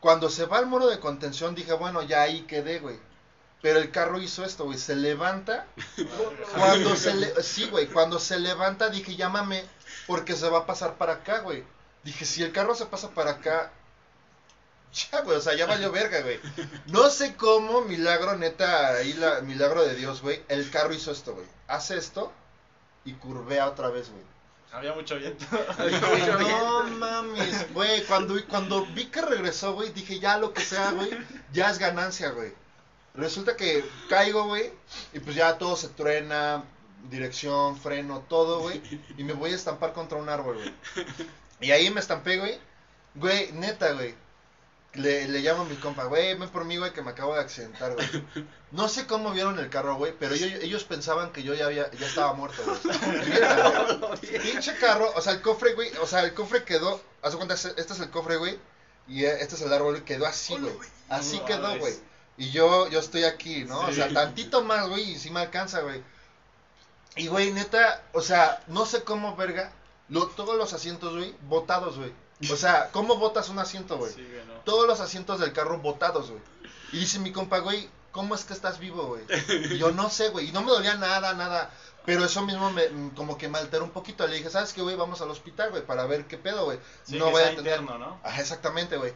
[0.00, 2.98] Cuando se va al muro de contención dije, bueno, ya ahí quedé, güey.
[3.60, 5.66] Pero el carro hizo esto, güey, se levanta.
[6.56, 7.40] Cuando se le...
[7.42, 9.64] Sí, güey, cuando se levanta dije, llámame
[10.08, 11.62] porque se va a pasar para acá, güey.
[12.02, 13.70] Dije, si el carro se pasa para acá,
[15.12, 16.40] ya, güey, o sea, ya valió verga, güey.
[16.86, 20.42] No sé cómo, milagro, neta, ahí la, milagro de Dios, güey.
[20.48, 21.46] El carro hizo esto, güey.
[21.68, 22.32] Hace esto
[23.04, 24.22] y curvea otra vez, güey.
[24.72, 25.44] Había mucho viento.
[26.38, 28.04] No mames, güey.
[28.04, 31.10] Cuando, cuando vi que regresó, güey, dije, ya lo que sea, güey,
[31.52, 32.52] ya es ganancia, güey.
[33.14, 34.72] Resulta que caigo, güey,
[35.12, 36.64] y pues ya todo se truena,
[37.10, 38.82] dirección, freno, todo, güey.
[39.18, 40.74] Y me voy a estampar contra un árbol, güey.
[41.60, 42.58] Y ahí me estampé, güey.
[43.14, 44.14] Güey, neta, güey.
[44.94, 47.40] Le, le llamo a mi compa, güey, ven por mí, güey, que me acabo de
[47.40, 48.06] accidentar, güey.
[48.72, 51.90] No sé cómo vieron el carro, güey, pero yo- ellos pensaban que yo ya, había,
[51.92, 52.78] ya estaba muerto, güey.
[54.42, 57.68] Pinche carro, o sea, el cofre, güey, o sea, el cofre quedó, haz cuenta, este
[57.80, 58.58] este es el cofre, güey,
[59.08, 60.74] y este es el árbol, quedó así, güey.
[61.08, 61.94] Así quedó, güey.
[62.38, 63.80] Y yo, yo estoy aquí, ¿no?
[63.80, 66.02] O sea, tantito más, güey, y sí me alcanza, güey.
[67.16, 69.70] Y, güey, neta, o sea, no sé cómo, verga,
[70.08, 72.12] lo- todos los asientos, güey, botados, güey.
[72.50, 74.12] O sea, ¿cómo botas un asiento, güey?
[74.12, 74.54] Sí, güey, no.
[74.64, 76.42] Todos los asientos del carro botados, güey.
[76.92, 79.22] Y dice mi compa, güey, ¿cómo es que estás vivo, güey?
[79.70, 80.48] Y yo no sé, güey.
[80.48, 81.70] Y no me dolía nada, nada.
[82.04, 84.26] Pero eso mismo me, mm, como que me alteró un poquito.
[84.26, 84.96] Le dije, ¿sabes qué, güey?
[84.96, 86.78] Vamos al hospital, güey, para ver qué pedo, güey.
[87.04, 87.80] Sí, no que voy a tener...
[87.80, 88.20] interno, ¿no?
[88.22, 89.12] Ajá, exactamente, güey.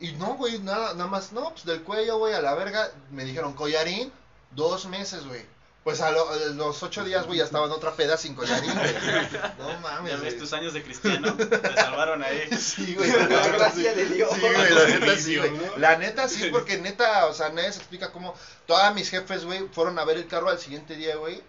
[0.00, 2.92] Y no, güey, nada, nada más, no, pues del cuello, güey, a la verga.
[3.10, 4.12] Me dijeron, collarín,
[4.52, 5.44] dos meses, güey.
[5.84, 8.72] Pues a, lo- a los ocho días, güey, ya estaba en otra peda sin collarín,
[8.74, 8.94] güey.
[9.58, 11.34] No mames, Ya ves tus años de cristiano.
[11.34, 12.48] Te salvaron ahí.
[12.58, 13.10] Sí, güey.
[13.10, 13.96] La neta, gracia sí.
[13.96, 14.30] de Dios.
[14.34, 15.52] Sí, güey, la neta sí, güey.
[15.78, 18.34] La neta sí, porque neta, o sea, nadie se explica cómo.
[18.66, 21.42] Todas mis jefes, güey, fueron a ver el carro al siguiente día, güey.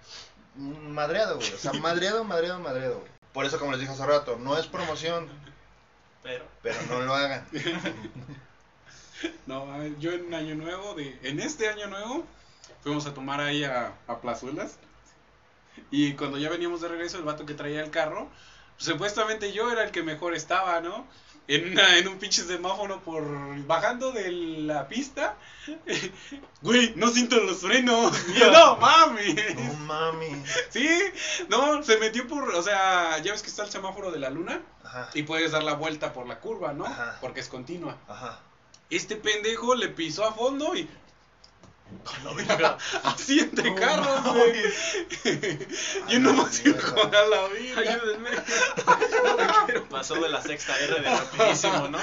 [0.55, 1.53] Madreado, güey.
[1.53, 3.11] O sea, madreado, madreado, madreado, güey.
[3.33, 5.27] Por eso, como les dije hace rato, no es promoción,
[6.23, 6.45] Pero.
[6.61, 7.45] pero no lo hagan.
[9.47, 12.25] No, mames, yo en Año Nuevo, de, en este Año Nuevo,
[12.81, 14.77] fuimos a tomar ahí a, a Plazuelas.
[15.91, 18.29] Y cuando ya veníamos de regreso, el vato que traía el carro,
[18.77, 21.07] supuestamente yo era el que mejor estaba, ¿no?
[21.47, 23.23] En, una- en un pinche semáforo por
[23.65, 25.35] bajando de la pista.
[26.61, 28.13] Güey, no siento los frenos.
[28.29, 29.33] Y yo, no, mami.
[29.55, 30.43] No mami.
[30.69, 30.87] Sí,
[31.47, 34.61] no, se metió por, o sea, ya ves que está el semáforo de la luna
[34.83, 35.09] Ajá.
[35.13, 36.85] y puedes dar la vuelta por la curva, ¿no?
[36.85, 37.17] Ajá.
[37.21, 37.97] Porque es continua.
[38.07, 38.39] Ajá.
[38.89, 40.87] Este pendejo le pisó a fondo y.
[43.03, 45.59] a siete carros, güey.
[46.07, 47.79] Yo no más iba con a la vida.
[47.79, 48.29] Ayúdenme.
[49.89, 51.99] Pasó de la sexta R de rapidísimo, ¿no?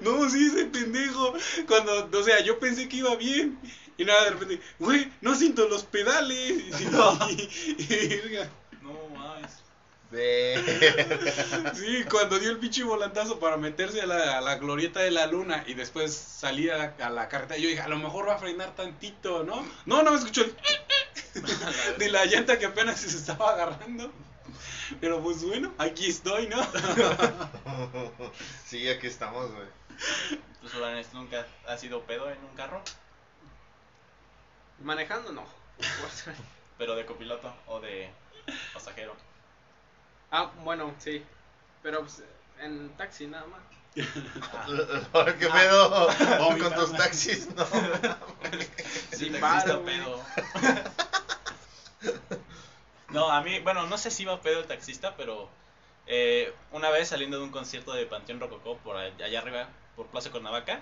[0.00, 1.34] No, sí, ese pendejo.
[1.66, 3.58] Cuando, o sea, yo pensé que iba bien.
[3.98, 6.38] Y nada, de repente, güey, no siento los pedales.
[6.38, 6.86] Y, y-.
[6.86, 7.48] No mames.
[7.88, 8.48] Ve.
[10.12, 15.26] Sí, cuando dio el pinche volantazo para meterse a la, a la glorieta de la
[15.26, 18.34] luna y después salir a la, a la carretera, yo dije, a lo mejor va
[18.34, 19.64] a frenar tantito, ¿no?
[19.86, 20.54] No, no me escuchó el
[21.98, 24.10] de la llanta que apenas se estaba agarrando.
[25.00, 26.60] Pero pues bueno, aquí estoy, ¿no?
[28.66, 29.68] Sí, aquí estamos, güey.
[30.60, 32.82] ¿Tú, Solanes, nunca has sido pedo en un carro?
[34.82, 35.44] Manejando, no.
[36.78, 38.10] Pero de copiloto o de
[38.72, 39.14] pasajero.
[40.30, 41.22] Ah, bueno, sí.
[41.82, 42.22] Pero pues,
[42.60, 43.60] en taxi nada más.
[45.38, 46.08] ¿Qué pedo?
[46.38, 47.66] Con tus taxis, no.
[49.12, 50.22] Sin paro, pedo.
[53.08, 55.48] No, a mí, bueno, no sé si iba pedo el taxista, pero
[56.06, 60.06] eh, una vez saliendo de un concierto de Panteón Rococó por allá, allá arriba, por
[60.06, 60.80] Plaza Cuernavaca,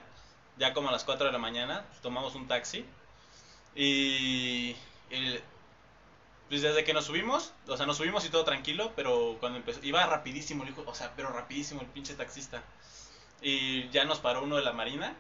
[0.59, 2.85] ya como a las 4 de la mañana, tomamos un taxi
[3.75, 4.77] y
[5.09, 5.43] el-
[6.49, 9.81] pues desde que nos subimos, o sea, nos subimos y todo tranquilo, pero cuando empezó,
[9.83, 12.63] iba rapidísimo el hijo, o sea, pero rapidísimo el pinche taxista.
[13.41, 15.15] Y ya nos paró uno de la Marina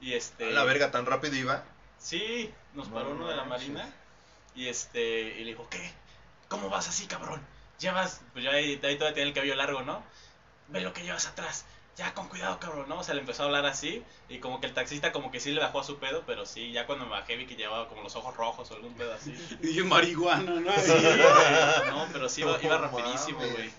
[0.00, 0.46] y este...
[0.46, 1.64] A la verga, tan rápido iba.
[1.98, 3.70] Sí, nos No paró uno de la manches.
[3.70, 3.94] marina
[4.54, 5.92] y este y le dijo, ¿qué?
[6.48, 7.44] ¿Cómo vas así, cabrón?
[7.78, 10.02] Llevas, pues ya ahí, ahí todavía tiene el cabello largo, ¿no?
[10.68, 11.64] Ve lo que llevas atrás.
[11.98, 13.00] Ya con cuidado, cabrón, ¿no?
[13.00, 15.50] O sea, le empezó a hablar así y como que el taxista como que sí
[15.50, 18.02] le bajó a su pedo, pero sí, ya cuando me bajé vi que llevaba como
[18.02, 19.34] los ojos rojos o algún pedo así.
[19.62, 20.72] Y yo marihuana, ¿no?
[20.80, 23.70] Sí, güey, no, pero sí iba, iba rapidísimo, güey.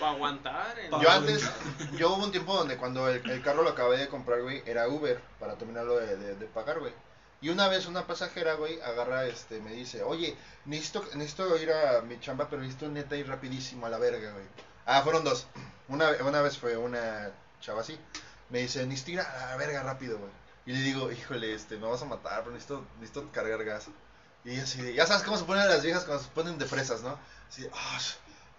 [0.00, 0.78] Para aguantar.
[0.78, 1.48] en- Pa- Yo antes,
[1.96, 4.88] yo hubo un tiempo donde cuando el, el carro lo acabé de comprar, güey, era
[4.88, 6.92] Uber para terminarlo de, de, de pagar, güey.
[7.42, 10.36] Y una vez una pasajera, güey, agarra, este, me dice, oye,
[10.66, 14.44] necesito, necesito ir a mi chamba, pero necesito neta ir rapidísimo a la verga, güey.
[14.86, 15.46] Ah, fueron dos.
[15.88, 17.98] Una, una vez fue una chava así.
[18.48, 20.30] Me dice, necesito ir a la verga rápido, güey.
[20.66, 23.86] Y le digo, híjole, este, me vas a matar, pero necesito, necesito cargar gas.
[24.44, 26.66] Y ella así, de- ya sabes cómo se ponen las viejas cuando se ponen de
[26.66, 27.18] fresas, ¿no?
[27.48, 27.98] Así, ah,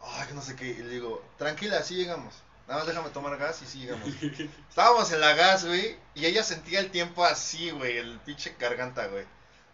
[0.03, 0.65] ay, que no sé qué.
[0.67, 2.33] Y le digo, tranquila, así llegamos.
[2.67, 4.07] Nada más déjame tomar gas y sí llegamos.
[4.69, 9.07] Estábamos en la gas, güey, y ella sentía el tiempo así, güey, el pinche garganta,
[9.07, 9.25] güey.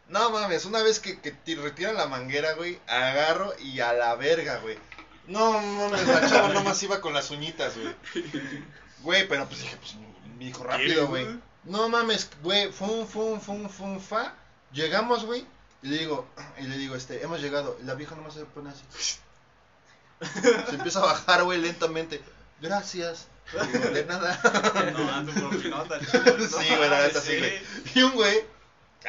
[0.07, 4.15] No mames, una vez que, que te retiran la manguera, güey, agarro y a la
[4.15, 4.77] verga, güey.
[5.27, 7.95] No mames, la chava nomás iba con las uñitas, güey.
[9.01, 9.95] Güey, pero pues dije, pues,
[10.37, 11.27] mi hijo rápido, güey.
[11.65, 14.33] No mames, güey, fum, fum, fum, fum, fa.
[14.71, 15.45] Llegamos, güey,
[15.81, 16.27] y le digo,
[16.59, 17.77] y le digo, este, hemos llegado.
[17.81, 18.83] Y la vieja nomás se pone así.
[20.69, 22.21] Se empieza a bajar, güey, lentamente.
[22.61, 23.27] Gracias.
[23.71, 24.39] Digo, de nada.
[24.97, 27.37] No, ando por mi nota, Sí, güey, la neta sí, sí.
[27.37, 27.61] güey.
[27.95, 28.43] Y un güey,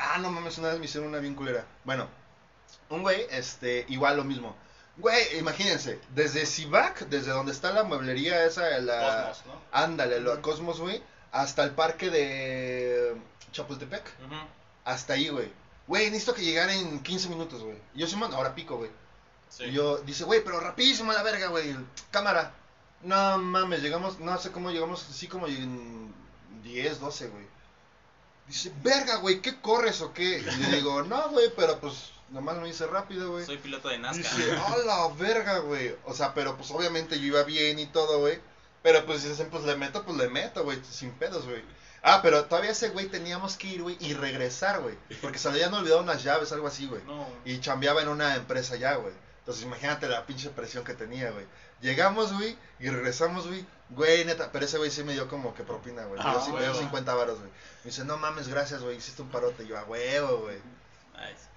[0.01, 1.65] ah, no mames, una vez me hicieron una bien culera.
[1.85, 2.09] Bueno,
[2.91, 4.57] un güey, este, igual lo mismo.
[4.99, 9.29] Güey, imagínense, desde Cibac, desde donde está la mueblería esa, la...
[9.29, 9.63] Cosmos, ¿no?
[9.71, 13.17] Ándale, lo Cosmos, güey, hasta el parque de
[13.53, 14.03] Chapultepec.
[14.85, 15.53] Hasta ahí, güey.
[15.87, 17.79] Güey, necesito que llegara en 15 minutos, güey.
[17.95, 18.91] Y Yo soy man, ahora pico, güey.
[19.49, 19.65] Sí.
[19.65, 21.77] Y yo, dice, güey, pero rapidísimo a la verga, güey.
[22.11, 22.55] Cámara.
[23.03, 26.13] No mames, llegamos, no sé cómo llegamos, así como en
[26.65, 27.47] 10, 12, güey.
[28.49, 30.39] Dice, verga, güey, ¿qué corres o qué?
[30.41, 33.45] Y le digo, no, güey, pero pues nomás me dice rápido, güey.
[33.47, 34.37] Soy piloto de NASCAR.
[34.37, 35.95] Dice, a la verga, güey.
[36.05, 38.41] O sea, pero pues obviamente yo iba bien y todo, güey.
[38.83, 41.63] Pero pues si dicen, pues le meto, pues le meto, güey, sin pedos, güey.
[42.03, 44.97] Ah, pero todavía ese güey teníamos que ir, güey, y regresar, güey.
[45.21, 47.03] Porque se le habían olvidado unas llaves, algo así, güey.
[47.05, 47.27] No.
[47.45, 49.13] Y chambeaba en una empresa ya, güey.
[49.41, 51.45] Entonces imagínate la pinche presión que tenía, güey.
[51.81, 53.67] Llegamos, güey, y regresamos, güey.
[53.91, 56.23] Güey, neta, pero ese güey sí me dio como que propina, güey.
[56.23, 56.81] Me dio Ah, sí me dio huevo.
[56.83, 57.51] 50 varos, güey.
[57.83, 59.65] Me dice, no mames, gracias, güey, hiciste un parote.
[59.65, 60.59] Y yo, a huevo, güey.
[61.15, 61.48] Nice.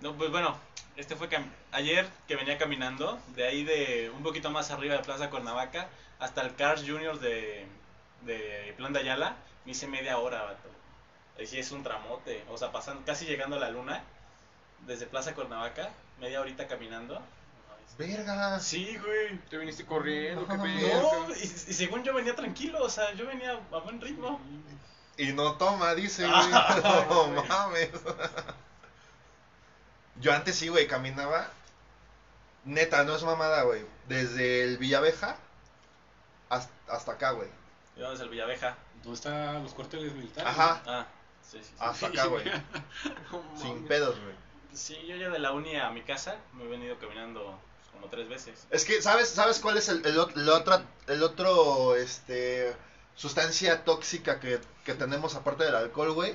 [0.00, 0.56] No, pues bueno,
[0.96, 5.02] este fue cam- ayer que venía caminando, de ahí de un poquito más arriba de
[5.02, 5.88] Plaza Cuernavaca
[6.18, 7.66] hasta el Cars Juniors de,
[8.22, 10.68] de Plan de Ayala, me hice media hora, vato.
[11.38, 14.02] Ahí sí es un tramote, o sea, pasando, casi llegando a la luna,
[14.86, 15.90] desde Plaza Cuernavaca,
[16.20, 17.20] media horita caminando.
[17.98, 18.60] Verga.
[18.60, 19.38] Sí, güey.
[19.48, 20.64] Te viniste corriendo, qué No,
[21.26, 24.38] No, y, y según yo venía tranquilo, o sea, yo venía a buen ritmo.
[25.16, 26.50] Y no toma, dice, güey.
[26.50, 27.88] No mames.
[30.20, 31.48] Yo antes sí, güey, caminaba.
[32.64, 33.84] Neta, no es mamada, güey.
[34.08, 35.36] Desde el Villaveja
[36.48, 37.48] hasta, hasta acá, güey.
[37.96, 38.76] ¿Y dónde es el Villaveja?
[39.02, 40.50] ¿Dónde están los cuarteles militares?
[40.50, 41.06] Ajá, Ah,
[41.42, 41.64] sí, sí.
[41.64, 41.74] sí.
[41.78, 42.44] hasta acá, güey.
[43.56, 44.34] Sin pedos, güey.
[44.72, 48.08] Sí, yo ya de la uni a mi casa me he venido caminando pues, como
[48.08, 48.66] tres veces.
[48.70, 52.74] Es que, ¿sabes, ¿sabes cuál es el, el, el otro, el otro, este,
[53.14, 56.34] sustancia tóxica que, que tenemos aparte del alcohol, güey?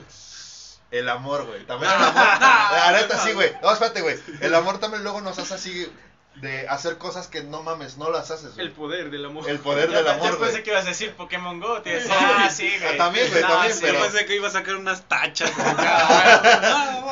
[0.92, 1.66] El amor, güey.
[1.66, 2.14] También el amor.
[2.16, 3.52] La neta, sí, güey.
[3.62, 4.18] No, espérate, güey.
[4.42, 5.92] El amor también luego nos hace así
[6.36, 8.66] de hacer cosas que no mames, no las haces, güey.
[8.68, 9.48] El poder del amor.
[9.50, 11.82] El poder Ya del amor, Yo pensé que ibas a decir Pokémon Go.
[11.82, 12.14] Te decía,
[12.46, 12.94] ah, sí, güey.
[12.94, 15.52] Ah, también, güey, también, sí, pero- Yo pensé que iba a sacar unas tachas.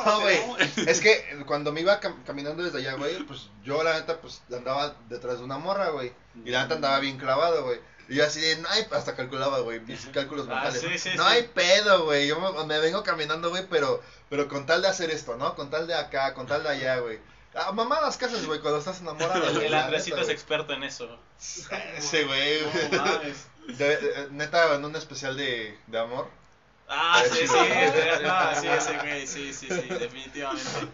[0.05, 0.39] No, güey.
[0.87, 4.41] Es que cuando me iba cam- caminando desde allá, güey, pues yo la neta, pues
[4.55, 6.13] andaba detrás de una morra, güey.
[6.45, 7.79] Y la neta andaba bien clavado, güey.
[8.09, 10.81] Y yo así de, no hay, hasta calculaba, güey, mis cálculos Ah, mentales.
[10.81, 11.35] sí, sí, no sí.
[11.35, 12.27] hay pedo, güey.
[12.27, 15.55] Yo me, me vengo caminando, güey, pero, pero con tal de hacer esto, ¿no?
[15.55, 17.19] Con tal de acá, con tal de allá, güey.
[17.55, 19.61] Ah, mamadas haces, güey, cuando estás enamorado.
[19.61, 21.19] El Andresito neta, es experto en eso.
[21.97, 22.61] Ese, güey.
[22.91, 23.05] No
[24.31, 26.27] neta, en un especial de, de amor.
[26.87, 27.53] Ah, sí, sí,
[28.23, 30.87] no, sí, ese güey, sí, sí, sí, definitivamente.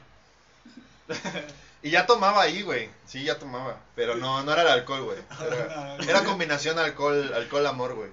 [1.86, 2.90] Y ya tomaba ahí, güey.
[3.06, 3.80] Sí, ya tomaba.
[3.96, 5.20] Pero no, no era el alcohol, güey.
[5.40, 8.10] Era, era combinación alcohol, alcohol, amor, güey.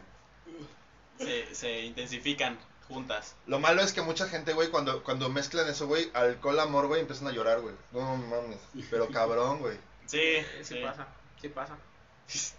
[1.18, 2.58] Se, se intensifican.
[2.86, 3.34] juntas.
[3.46, 7.00] Lo malo es que mucha gente, güey, cuando, cuando mezclan eso, güey, alcohol, amor, güey,
[7.00, 7.74] empiezan a llorar, güey.
[7.92, 8.58] No mames.
[8.90, 9.78] Pero cabrón, güey.
[10.04, 10.80] Sí, sí sí.
[10.82, 11.06] pasa,
[11.40, 11.78] sí pasa.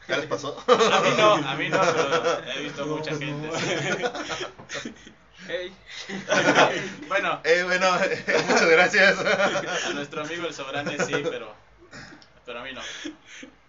[0.08, 0.58] ¿Qué les pasó?
[0.68, 3.52] A mí no, a mí no, pero he visto mucha gente.
[4.68, 4.94] sí.
[5.50, 5.74] Ey,
[7.08, 7.92] Bueno, eh, bueno,
[8.48, 9.18] muchas gracias.
[9.20, 11.54] a nuestro amigo el Sobrane sí, pero,
[12.46, 12.82] pero a mí no.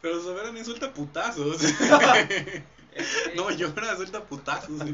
[0.01, 1.63] Pero Soberano insulta putazos.
[1.63, 2.65] ey,
[3.37, 4.85] no llora, suelta putazos.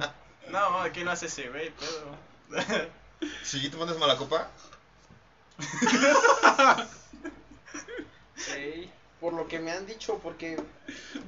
[0.49, 2.81] No, aquí no hace ese güey, pero...
[3.43, 4.49] Si te pones mala copa,
[9.21, 10.57] por lo que me han dicho, porque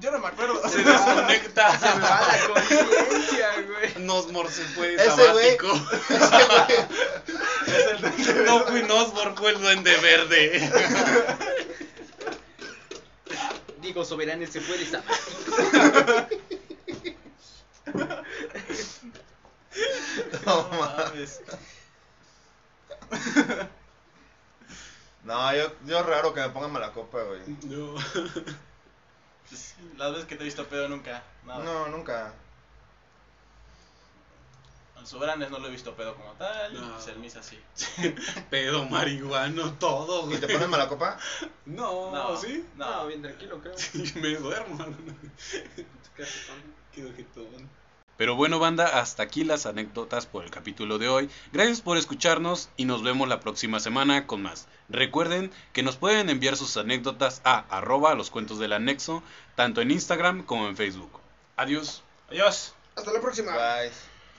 [0.01, 0.67] Yo no me acuerdo.
[0.69, 1.79] Se desconecta.
[1.79, 4.05] se me va la conciencia, güey.
[4.05, 5.69] Nosmor se fue sabático.
[8.47, 10.71] No fui Nosmor, fue el duende verde.
[13.81, 15.09] Digo, soberano se puede saber.
[17.95, 18.23] no
[20.45, 21.41] No mames.
[25.25, 27.41] No, yo, yo raro que me pongan mala copa, güey.
[27.65, 27.95] No.
[29.49, 31.23] Pues, Las veces que te he visto pedo nunca.
[31.45, 31.59] No.
[31.63, 32.33] No, nunca.
[34.97, 36.73] Al Sobranes no lo he visto pedo como tal.
[36.73, 36.95] No.
[36.95, 37.61] Pues el Misa sí.
[38.51, 40.41] Pedo, marihuano, todo, ¿Y güey.
[40.41, 41.19] te pones mala copa?
[41.67, 42.65] No, No, ¿sí?
[42.77, 43.75] No, No, bien tranquilo, creo.
[43.95, 44.79] Y me duermo.
[46.93, 47.69] Qué ojetón.
[48.23, 51.29] Pero bueno banda, hasta aquí las anécdotas por el capítulo de hoy.
[51.53, 54.69] Gracias por escucharnos y nos vemos la próxima semana con más.
[54.89, 59.25] Recuerden que nos pueden enviar sus anécdotas a arroba los cuentos del anexo,
[59.57, 61.19] tanto en Instagram como en Facebook.
[61.57, 62.05] Adiós.
[62.31, 62.77] Adiós.
[62.95, 63.55] Hasta la próxima.
[63.57, 64.12] Bye.